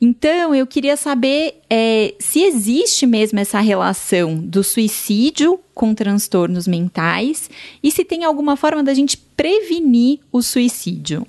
Então, 0.00 0.54
eu 0.54 0.66
queria 0.66 0.96
saber 0.96 1.60
é, 1.68 2.14
se 2.20 2.42
existe 2.42 3.04
mesmo 3.04 3.40
essa 3.40 3.58
relação 3.58 4.36
do 4.36 4.62
suicídio 4.62 5.58
com 5.74 5.94
transtornos 5.94 6.68
mentais 6.68 7.50
e 7.82 7.90
se 7.90 8.04
tem 8.04 8.24
alguma 8.24 8.56
forma 8.56 8.82
da 8.82 8.94
gente 8.94 9.16
prevenir 9.16 10.20
o 10.30 10.40
suicídio. 10.40 11.26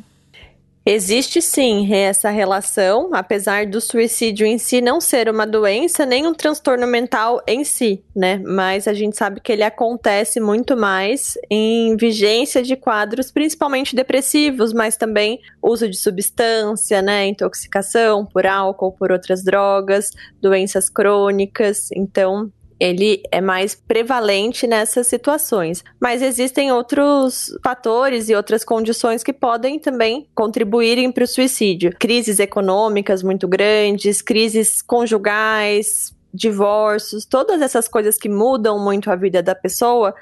Existe 0.86 1.42
sim 1.42 1.94
essa 1.94 2.30
relação, 2.30 3.10
apesar 3.14 3.68
do 3.68 3.80
suicídio 3.80 4.48
em 4.48 4.58
si 4.58 4.82
não 4.82 5.00
ser 5.00 5.30
uma 5.30 5.46
doença, 5.46 6.06
nem 6.06 6.26
um 6.26 6.34
transtorno 6.34 6.88
mental 6.88 7.42
em 7.46 7.64
si, 7.64 8.04
né? 8.16 8.42
Mas 8.44 8.88
a 8.88 8.94
gente 8.94 9.16
sabe 9.16 9.40
que 9.40 9.52
ele 9.52 9.62
acontece 9.62 10.40
muito 10.40 10.76
mais 10.76 11.38
em 11.50 11.96
vigência 11.96 12.64
de 12.64 12.76
quadros, 12.76 13.30
principalmente 13.32 13.96
depressivos, 13.96 14.74
mas 14.74 14.98
também 14.98 15.40
uso 15.62 15.88
de 15.88 15.98
substância, 15.98 17.02
né? 17.02 17.28
Intoxicação 17.28 18.26
por 18.26 18.48
álcool, 18.48 18.94
por 18.94 19.12
outras 19.12 19.44
drogas, 19.44 20.12
doenças 20.42 20.90
crônicas. 20.90 21.92
Então, 21.92 22.52
ele 22.80 23.22
é 23.32 23.42
mais 23.42 23.76
prevalente 23.76 24.66
nessas 24.66 25.08
situações. 25.08 25.84
Mas 26.00 26.22
existem 26.22 26.72
outros 26.72 27.52
fatores 27.64 28.30
e 28.30 28.36
outras 28.36 28.64
condições 28.64 29.24
que 29.24 29.34
podem 29.34 29.78
também 29.78 30.28
contribuírem 30.34 31.12
para 31.12 31.24
o 31.24 31.28
suicídio. 31.28 31.94
Crises 32.00 32.40
econômicas 32.40 33.22
muito 33.22 33.48
grandes, 33.48 34.22
crises 34.22 34.82
conjugais, 34.82 36.16
divórcios, 36.34 37.26
todas 37.26 37.62
essas 37.62 37.88
coisas 37.88 38.18
que 38.18 38.30
mudam 38.30 38.80
muito 38.80 39.12
a 39.12 39.16
vida 39.16 39.42
da 39.42 39.56
pessoa, 39.56 40.14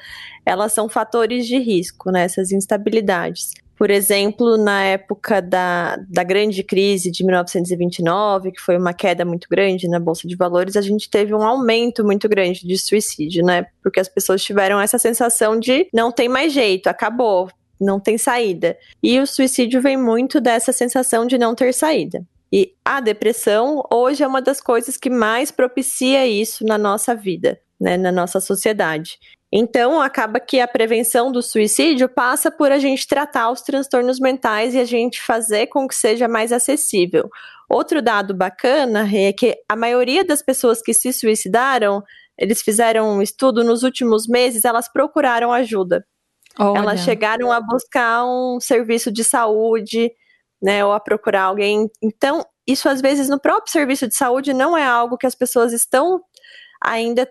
elas 0.46 0.72
são 0.72 0.88
fatores 0.88 1.46
de 1.46 1.58
risco, 1.58 2.12
né? 2.12 2.24
Essas 2.24 2.52
instabilidades. 2.52 3.52
Por 3.78 3.92
exemplo, 3.92 4.58
na 4.58 4.84
época 4.84 5.40
da, 5.40 5.98
da 6.10 6.24
grande 6.24 6.64
crise 6.64 7.12
de 7.12 7.24
1929, 7.24 8.52
que 8.52 8.60
foi 8.60 8.76
uma 8.76 8.92
queda 8.92 9.24
muito 9.24 9.48
grande 9.48 9.88
na 9.88 10.00
Bolsa 10.00 10.28
de 10.28 10.36
Valores, 10.36 10.76
a 10.76 10.82
gente 10.82 11.10
teve 11.10 11.34
um 11.34 11.44
aumento 11.44 12.04
muito 12.04 12.28
grande 12.28 12.66
de 12.66 12.78
suicídio, 12.78 13.46
né? 13.46 13.68
Porque 13.84 14.00
as 14.00 14.10
pessoas 14.10 14.44
tiveram 14.44 14.82
essa 14.82 14.98
sensação 14.98 15.60
de 15.60 15.88
não 15.94 16.12
tem 16.12 16.28
mais 16.28 16.52
jeito, 16.52 16.88
acabou, 16.88 17.50
não 17.80 18.00
tem 18.00 18.18
saída. 18.18 18.76
E 19.02 19.20
o 19.20 19.28
suicídio 19.28 19.80
vem 19.80 19.96
muito 19.96 20.42
dessa 20.42 20.74
sensação 20.74 21.28
de 21.28 21.38
não 21.38 21.54
ter 21.54 21.72
saída. 21.72 22.26
E 22.52 22.74
a 22.84 23.00
depressão 23.00 23.84
hoje 23.92 24.24
é 24.24 24.28
uma 24.28 24.42
das 24.42 24.60
coisas 24.60 24.98
que 24.98 25.10
mais 25.10 25.52
propicia 25.52 26.26
isso 26.26 26.66
na 26.66 26.78
nossa 26.78 27.14
vida, 27.14 27.60
né, 27.80 27.96
na 27.98 28.12
nossa 28.12 28.40
sociedade. 28.40 29.20
Então, 29.52 30.02
acaba 30.02 30.40
que 30.40 30.60
a 30.60 30.68
prevenção 30.68 31.32
do 31.32 31.42
suicídio 31.42 32.10
passa 32.10 32.52
por 32.52 32.72
a 32.72 32.78
gente 32.78 33.08
tratar 33.08 33.50
os 33.50 33.62
transtornos 33.62 34.20
mentais 34.20 34.74
e 34.74 34.80
a 34.80 34.84
gente 34.84 35.22
fazer 35.22 35.68
com 35.68 35.88
que 35.88 35.96
seja 35.96 36.28
mais 36.28 36.52
acessível. 36.52 37.30
Outro 37.70 38.02
dado 38.02 38.34
bacana 38.34 39.08
é 39.14 39.32
que 39.32 39.56
a 39.70 39.76
maioria 39.76 40.26
das 40.26 40.42
pessoas 40.42 40.82
que 40.82 40.94
se 40.94 41.14
suicidaram, 41.14 42.04
eles 42.38 42.62
fizeram 42.62 43.10
um 43.10 43.22
estudo 43.22 43.64
nos 43.64 43.84
últimos 43.84 44.28
meses, 44.28 44.66
elas 44.66 44.92
procuraram 44.92 45.54
ajuda. 45.54 46.06
Olha. 46.60 46.80
Elas 46.80 47.00
chegaram 47.02 47.52
a 47.52 47.62
buscar 47.62 48.26
um 48.26 48.60
serviço 48.60 49.12
de 49.12 49.24
saúde, 49.24 50.12
né, 50.62 50.84
ou 50.84 50.92
a 50.92 51.00
procurar 51.00 51.44
alguém. 51.44 51.90
Então, 52.04 52.46
isso 52.68 52.90
às 52.90 53.00
vezes 53.00 53.30
no 53.30 53.40
próprio 53.40 53.72
serviço 53.72 54.08
de 54.08 54.16
saúde 54.16 54.54
não 54.54 54.78
é 54.78 54.86
algo 54.86 55.18
que 55.18 55.28
as 55.28 55.36
pessoas 55.36 55.72
estão 55.72 56.20
ainda 56.82 57.28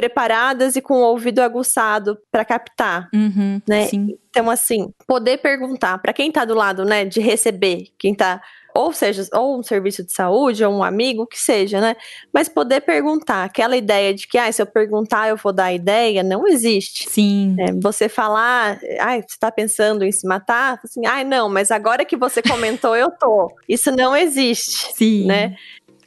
preparadas 0.00 0.76
e 0.76 0.80
com 0.80 0.94
o 0.94 1.04
ouvido 1.04 1.40
aguçado 1.40 2.18
para 2.32 2.42
captar, 2.42 3.10
uhum, 3.12 3.60
né? 3.68 3.84
Sim. 3.84 4.16
Então 4.30 4.48
assim, 4.48 4.94
poder 5.06 5.36
perguntar 5.38 5.98
para 5.98 6.14
quem 6.14 6.28
está 6.28 6.46
do 6.46 6.54
lado, 6.54 6.86
né, 6.86 7.04
de 7.04 7.20
receber, 7.20 7.88
quem 7.98 8.12
está 8.12 8.40
ou 8.72 8.92
seja, 8.92 9.26
ou 9.34 9.58
um 9.58 9.64
serviço 9.64 10.04
de 10.04 10.12
saúde, 10.12 10.64
ou 10.64 10.72
um 10.72 10.84
amigo, 10.84 11.22
o 11.22 11.26
que 11.26 11.38
seja, 11.38 11.80
né? 11.80 11.96
Mas 12.32 12.48
poder 12.48 12.80
perguntar, 12.82 13.42
aquela 13.42 13.76
ideia 13.76 14.14
de 14.14 14.28
que, 14.28 14.38
ah, 14.38 14.50
se 14.50 14.62
eu 14.62 14.66
perguntar 14.66 15.28
eu 15.28 15.36
vou 15.36 15.52
dar 15.52 15.64
a 15.64 15.72
ideia, 15.72 16.22
não 16.22 16.46
existe. 16.46 17.10
Sim. 17.10 17.56
É, 17.58 17.72
você 17.72 18.08
falar, 18.08 18.78
ah, 19.00 19.14
você 19.16 19.24
está 19.28 19.50
pensando 19.50 20.04
em 20.04 20.12
se 20.12 20.24
matar? 20.24 20.78
Assim, 20.84 21.04
ah, 21.04 21.24
não, 21.24 21.48
mas 21.48 21.72
agora 21.72 22.04
que 22.04 22.16
você 22.16 22.40
comentou, 22.40 22.94
eu 22.94 23.10
tô. 23.10 23.52
Isso 23.68 23.90
não 23.90 24.16
existe. 24.16 24.92
Sim. 24.94 25.26
Né? 25.26 25.56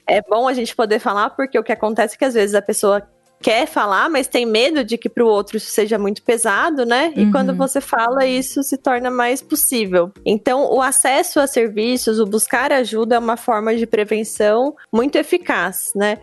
É 0.07 0.21
bom 0.21 0.47
a 0.47 0.53
gente 0.53 0.75
poder 0.75 0.99
falar, 0.99 1.31
porque 1.31 1.59
o 1.59 1.63
que 1.63 1.71
acontece 1.71 2.15
é 2.15 2.17
que 2.17 2.25
às 2.25 2.33
vezes 2.33 2.55
a 2.55 2.61
pessoa 2.61 3.05
quer 3.43 3.67
falar, 3.67 4.09
mas 4.09 4.25
tem 4.25 4.45
medo 4.45 4.85
de 4.85 4.97
que 4.97 5.09
para 5.09 5.23
o 5.23 5.27
outro 5.27 5.57
isso 5.57 5.69
seja 5.69 5.99
muito 5.99 6.23
pesado, 6.23 6.85
né? 6.85 7.11
E 7.13 7.25
uhum. 7.25 7.31
quando 7.31 7.53
você 7.53 7.81
fala, 7.81 8.25
isso 8.25 8.63
se 8.63 8.77
torna 8.77 9.11
mais 9.11 9.41
possível. 9.41 10.11
Então, 10.25 10.73
o 10.73 10.81
acesso 10.81 11.41
a 11.41 11.45
serviços, 11.45 12.21
o 12.21 12.25
buscar 12.25 12.71
ajuda 12.71 13.15
é 13.15 13.19
uma 13.19 13.35
forma 13.35 13.75
de 13.75 13.85
prevenção 13.85 14.73
muito 14.91 15.17
eficaz, 15.17 15.91
né? 15.93 16.19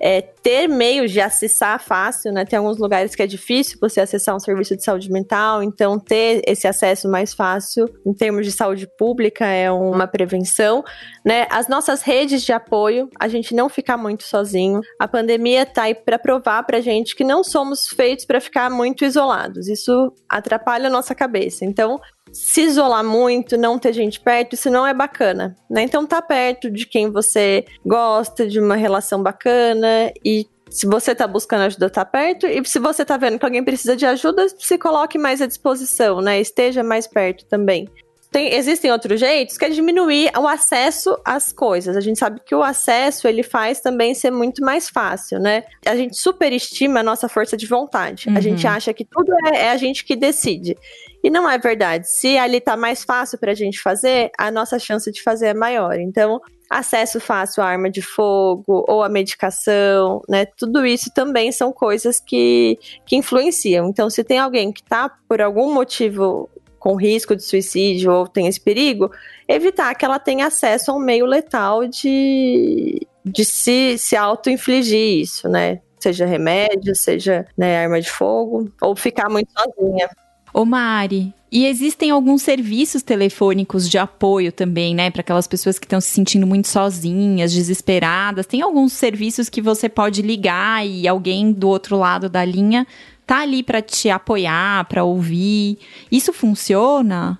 É, 0.00 0.20
ter 0.20 0.68
meios 0.68 1.10
de 1.10 1.20
acessar 1.20 1.80
fácil, 1.80 2.32
né? 2.32 2.44
Tem 2.44 2.58
alguns 2.58 2.78
lugares 2.78 3.14
que 3.14 3.22
é 3.22 3.26
difícil 3.26 3.78
você 3.80 4.00
acessar 4.00 4.34
um 4.34 4.40
serviço 4.40 4.76
de 4.76 4.84
saúde 4.84 5.10
mental, 5.10 5.62
então 5.62 5.98
ter 5.98 6.42
esse 6.46 6.66
acesso 6.66 7.08
mais 7.08 7.32
fácil 7.32 7.88
em 8.06 8.12
termos 8.12 8.44
de 8.44 8.52
saúde 8.52 8.86
pública 8.98 9.46
é 9.46 9.70
uma 9.70 10.06
prevenção, 10.06 10.84
né? 11.24 11.46
As 11.50 11.68
nossas 11.68 12.02
redes 12.02 12.42
de 12.42 12.52
apoio, 12.52 13.08
a 13.18 13.28
gente 13.28 13.54
não 13.54 13.68
ficar 13.68 13.96
muito 13.96 14.24
sozinho. 14.24 14.80
A 14.98 15.08
pandemia 15.08 15.64
tá 15.64 15.84
aí 15.84 15.94
para 15.94 16.18
provar 16.18 16.62
pra 16.64 16.80
gente 16.80 17.14
que 17.14 17.24
não 17.24 17.42
somos 17.42 17.88
feitos 17.88 18.24
para 18.24 18.40
ficar 18.40 18.70
muito 18.70 19.04
isolados. 19.04 19.68
Isso 19.68 20.12
atrapalha 20.28 20.88
a 20.88 20.90
nossa 20.90 21.14
cabeça. 21.14 21.64
Então, 21.64 22.00
se 22.34 22.62
isolar 22.62 23.04
muito, 23.04 23.56
não 23.56 23.78
ter 23.78 23.92
gente 23.92 24.18
perto, 24.18 24.54
isso 24.54 24.68
não 24.68 24.84
é 24.84 24.92
bacana, 24.92 25.56
né? 25.70 25.82
Então 25.82 26.04
tá 26.04 26.20
perto 26.20 26.68
de 26.68 26.84
quem 26.84 27.08
você 27.10 27.64
gosta, 27.86 28.46
de 28.46 28.58
uma 28.58 28.74
relação 28.74 29.22
bacana 29.22 30.12
e 30.24 30.46
se 30.68 30.86
você 30.86 31.14
tá 31.14 31.28
buscando 31.28 31.62
ajuda, 31.62 31.88
tá 31.88 32.04
perto. 32.04 32.46
E 32.46 32.60
se 32.64 32.80
você 32.80 33.04
tá 33.04 33.16
vendo 33.16 33.38
que 33.38 33.44
alguém 33.44 33.62
precisa 33.62 33.94
de 33.94 34.04
ajuda, 34.04 34.48
se 34.58 34.76
coloque 34.76 35.16
mais 35.16 35.40
à 35.40 35.46
disposição, 35.46 36.20
né? 36.20 36.40
Esteja 36.40 36.82
mais 36.82 37.06
perto 37.06 37.44
também. 37.46 37.88
Tem, 38.32 38.52
existem 38.52 38.90
outros 38.90 39.20
jeitos 39.20 39.56
que 39.56 39.64
é 39.64 39.68
diminuir 39.68 40.32
o 40.36 40.48
acesso 40.48 41.16
às 41.24 41.52
coisas. 41.52 41.96
A 41.96 42.00
gente 42.00 42.18
sabe 42.18 42.40
que 42.44 42.52
o 42.52 42.64
acesso 42.64 43.28
ele 43.28 43.44
faz 43.44 43.78
também 43.78 44.12
ser 44.12 44.32
muito 44.32 44.60
mais 44.64 44.88
fácil, 44.88 45.38
né? 45.38 45.62
A 45.86 45.94
gente 45.94 46.18
superestima 46.18 46.98
a 46.98 47.02
nossa 47.04 47.28
força 47.28 47.56
de 47.56 47.66
vontade. 47.66 48.28
Uhum. 48.28 48.36
A 48.36 48.40
gente 48.40 48.66
acha 48.66 48.92
que 48.92 49.04
tudo 49.04 49.32
é, 49.46 49.66
é 49.66 49.70
a 49.70 49.76
gente 49.76 50.04
que 50.04 50.16
decide. 50.16 50.76
E 51.24 51.30
não 51.30 51.48
é 51.48 51.56
verdade. 51.56 52.06
Se 52.06 52.36
ali 52.36 52.60
tá 52.60 52.76
mais 52.76 53.02
fácil 53.02 53.38
para 53.38 53.52
a 53.52 53.54
gente 53.54 53.80
fazer, 53.80 54.30
a 54.38 54.50
nossa 54.50 54.78
chance 54.78 55.10
de 55.10 55.22
fazer 55.22 55.46
é 55.46 55.54
maior. 55.54 55.98
Então, 55.98 56.38
acesso 56.68 57.18
fácil 57.18 57.62
à 57.62 57.66
arma 57.66 57.90
de 57.90 58.02
fogo 58.02 58.84
ou 58.86 59.02
à 59.02 59.08
medicação, 59.08 60.20
né? 60.28 60.44
Tudo 60.44 60.84
isso 60.84 61.10
também 61.14 61.50
são 61.50 61.72
coisas 61.72 62.20
que, 62.20 62.78
que 63.06 63.16
influenciam. 63.16 63.88
Então, 63.88 64.10
se 64.10 64.22
tem 64.22 64.38
alguém 64.38 64.70
que 64.70 64.82
tá 64.82 65.10
por 65.26 65.40
algum 65.40 65.72
motivo 65.72 66.46
com 66.78 66.94
risco 66.94 67.34
de 67.34 67.42
suicídio 67.42 68.12
ou 68.12 68.28
tem 68.28 68.46
esse 68.46 68.60
perigo, 68.60 69.10
evitar 69.48 69.94
que 69.94 70.04
ela 70.04 70.18
tenha 70.18 70.48
acesso 70.48 70.90
a 70.90 70.94
um 70.94 70.98
meio 70.98 71.24
letal 71.24 71.88
de, 71.88 73.00
de 73.24 73.46
se, 73.46 73.96
se 73.96 74.14
auto-infligir 74.14 75.22
isso, 75.22 75.48
né? 75.48 75.80
Seja 75.98 76.26
remédio, 76.26 76.94
seja 76.94 77.46
né, 77.56 77.78
arma 77.78 77.98
de 77.98 78.10
fogo, 78.10 78.70
ou 78.82 78.94
ficar 78.94 79.30
muito 79.30 79.50
sozinha. 79.58 80.06
Ô 80.54 80.64
Mari, 80.64 81.34
e 81.50 81.66
existem 81.66 82.12
alguns 82.12 82.42
serviços 82.42 83.02
telefônicos 83.02 83.90
de 83.90 83.98
apoio 83.98 84.52
também, 84.52 84.94
né, 84.94 85.10
para 85.10 85.20
aquelas 85.20 85.48
pessoas 85.48 85.80
que 85.80 85.84
estão 85.84 86.00
se 86.00 86.10
sentindo 86.10 86.46
muito 86.46 86.68
sozinhas, 86.68 87.52
desesperadas. 87.52 88.46
Tem 88.46 88.62
alguns 88.62 88.92
serviços 88.92 89.48
que 89.48 89.60
você 89.60 89.88
pode 89.88 90.22
ligar 90.22 90.86
e 90.86 91.08
alguém 91.08 91.50
do 91.50 91.68
outro 91.68 91.98
lado 91.98 92.28
da 92.28 92.44
linha 92.44 92.86
tá 93.26 93.40
ali 93.40 93.64
para 93.64 93.82
te 93.82 94.08
apoiar, 94.08 94.84
para 94.84 95.02
ouvir. 95.02 95.76
Isso 96.08 96.32
funciona? 96.32 97.36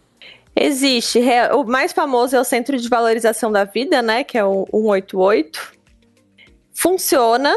Existe. 0.56 1.20
O 1.52 1.62
mais 1.62 1.92
famoso 1.92 2.34
é 2.34 2.40
o 2.40 2.44
Centro 2.44 2.76
de 2.76 2.88
Valorização 2.88 3.52
da 3.52 3.62
Vida, 3.62 4.02
né, 4.02 4.24
que 4.24 4.36
é 4.36 4.44
o 4.44 4.66
188. 4.72 5.72
Funciona 6.72 7.54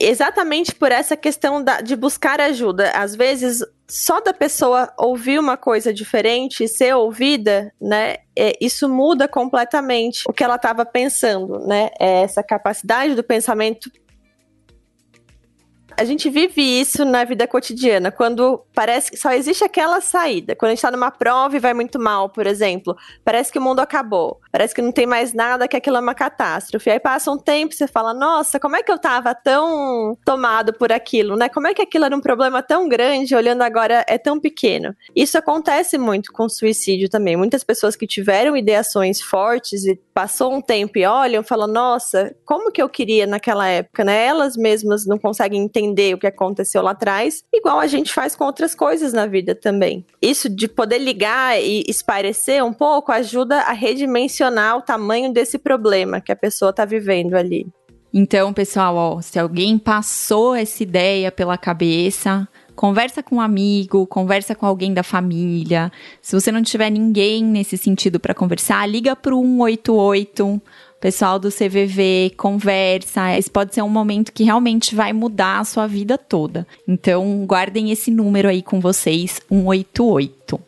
exatamente 0.00 0.74
por 0.74 0.90
essa 0.90 1.14
questão 1.14 1.62
da, 1.62 1.82
de 1.82 1.94
buscar 1.94 2.40
ajuda. 2.40 2.90
Às 2.92 3.14
vezes, 3.14 3.62
só 3.88 4.20
da 4.20 4.34
pessoa 4.34 4.92
ouvir 4.98 5.38
uma 5.38 5.56
coisa 5.56 5.92
diferente 5.92 6.64
e 6.64 6.68
ser 6.68 6.94
ouvida, 6.94 7.72
né, 7.80 8.16
é, 8.36 8.52
isso 8.60 8.88
muda 8.88 9.28
completamente 9.28 10.24
o 10.28 10.32
que 10.32 10.44
ela 10.44 10.56
estava 10.56 10.84
pensando, 10.84 11.60
né? 11.60 11.90
É 11.98 12.22
essa 12.22 12.42
capacidade 12.42 13.14
do 13.14 13.22
pensamento 13.22 13.90
A 15.98 16.04
gente 16.04 16.28
vive 16.28 16.60
isso 16.60 17.06
na 17.06 17.24
vida 17.24 17.48
cotidiana, 17.48 18.12
quando 18.12 18.62
parece 18.74 19.10
que 19.10 19.16
só 19.16 19.32
existe 19.32 19.64
aquela 19.64 20.02
saída. 20.02 20.54
Quando 20.54 20.72
a 20.72 20.74
gente 20.74 20.82
tá 20.82 20.90
numa 20.90 21.10
prova 21.10 21.56
e 21.56 21.58
vai 21.58 21.72
muito 21.72 21.98
mal, 21.98 22.28
por 22.28 22.46
exemplo, 22.46 22.94
parece 23.24 23.50
que 23.50 23.58
o 23.58 23.62
mundo 23.62 23.80
acabou. 23.80 24.38
Parece 24.52 24.74
que 24.74 24.82
não 24.82 24.92
tem 24.92 25.06
mais 25.06 25.32
nada, 25.32 25.66
que 25.66 25.74
aquilo 25.74 25.96
é 25.96 26.00
uma 26.00 26.14
catástrofe. 26.14 26.90
Aí 26.90 27.00
passa 27.00 27.30
um 27.30 27.38
tempo 27.38 27.72
e 27.72 27.76
você 27.76 27.86
fala: 27.86 28.12
Nossa, 28.12 28.60
como 28.60 28.76
é 28.76 28.82
que 28.82 28.92
eu 28.92 28.98
tava 28.98 29.34
tão 29.34 30.18
tomado 30.22 30.74
por 30.74 30.92
aquilo, 30.92 31.34
né? 31.34 31.48
Como 31.48 31.66
é 31.66 31.72
que 31.72 31.80
aquilo 31.80 32.04
era 32.04 32.14
um 32.14 32.20
problema 32.20 32.62
tão 32.62 32.86
grande, 32.86 33.34
olhando 33.34 33.62
agora 33.62 34.04
é 34.06 34.18
tão 34.18 34.38
pequeno? 34.38 34.94
Isso 35.14 35.38
acontece 35.38 35.96
muito 35.96 36.30
com 36.30 36.46
suicídio 36.46 37.08
também. 37.08 37.36
Muitas 37.36 37.64
pessoas 37.64 37.96
que 37.96 38.06
tiveram 38.06 38.54
ideações 38.54 39.22
fortes 39.22 39.86
e 39.86 39.98
passou 40.12 40.52
um 40.52 40.60
tempo 40.60 40.98
e 40.98 41.06
olham, 41.06 41.42
falam: 41.42 41.66
Nossa, 41.66 42.36
como 42.44 42.70
que 42.70 42.82
eu 42.82 42.88
queria 42.88 43.26
naquela 43.26 43.66
época, 43.66 44.04
né? 44.04 44.26
Elas 44.26 44.58
mesmas 44.58 45.06
não 45.06 45.18
conseguem 45.18 45.62
entender 45.62 45.85
o 46.14 46.18
que 46.18 46.26
aconteceu 46.26 46.82
lá 46.82 46.92
atrás, 46.92 47.42
igual 47.52 47.78
a 47.78 47.86
gente 47.86 48.12
faz 48.12 48.34
com 48.34 48.44
outras 48.44 48.74
coisas 48.74 49.12
na 49.12 49.26
vida 49.26 49.54
também. 49.54 50.04
Isso 50.20 50.48
de 50.48 50.68
poder 50.68 50.98
ligar 50.98 51.60
e 51.60 51.84
esparecer 51.88 52.62
um 52.62 52.72
pouco 52.72 53.12
ajuda 53.12 53.60
a 53.60 53.72
redimensionar 53.72 54.78
o 54.78 54.82
tamanho 54.82 55.32
desse 55.32 55.58
problema 55.58 56.20
que 56.20 56.32
a 56.32 56.36
pessoa 56.36 56.70
está 56.70 56.84
vivendo 56.84 57.34
ali. 57.34 57.66
Então, 58.12 58.52
pessoal, 58.52 58.96
ó, 58.96 59.20
se 59.20 59.38
alguém 59.38 59.78
passou 59.78 60.54
essa 60.54 60.82
ideia 60.82 61.30
pela 61.30 61.58
cabeça, 61.58 62.48
conversa 62.74 63.22
com 63.22 63.36
um 63.36 63.40
amigo, 63.40 64.06
conversa 64.06 64.54
com 64.54 64.64
alguém 64.64 64.94
da 64.94 65.02
família. 65.02 65.90
Se 66.22 66.34
você 66.38 66.52
não 66.52 66.62
tiver 66.62 66.90
ninguém 66.90 67.44
nesse 67.44 67.76
sentido 67.76 68.20
para 68.20 68.34
conversar, 68.34 68.86
liga 68.86 69.16
para 69.16 69.34
o 69.34 69.42
188 69.42 70.62
pessoal 71.00 71.38
do 71.38 71.50
CVV, 71.50 72.32
conversa. 72.36 73.36
Esse 73.36 73.50
pode 73.50 73.74
ser 73.74 73.82
um 73.82 73.88
momento 73.88 74.32
que 74.32 74.44
realmente 74.44 74.94
vai 74.94 75.12
mudar 75.12 75.60
a 75.60 75.64
sua 75.64 75.86
vida 75.86 76.16
toda. 76.18 76.66
Então, 76.86 77.44
guardem 77.46 77.90
esse 77.90 78.10
número 78.10 78.48
aí 78.48 78.62
com 78.62 78.80
vocês, 78.80 79.40
188. 79.48 80.60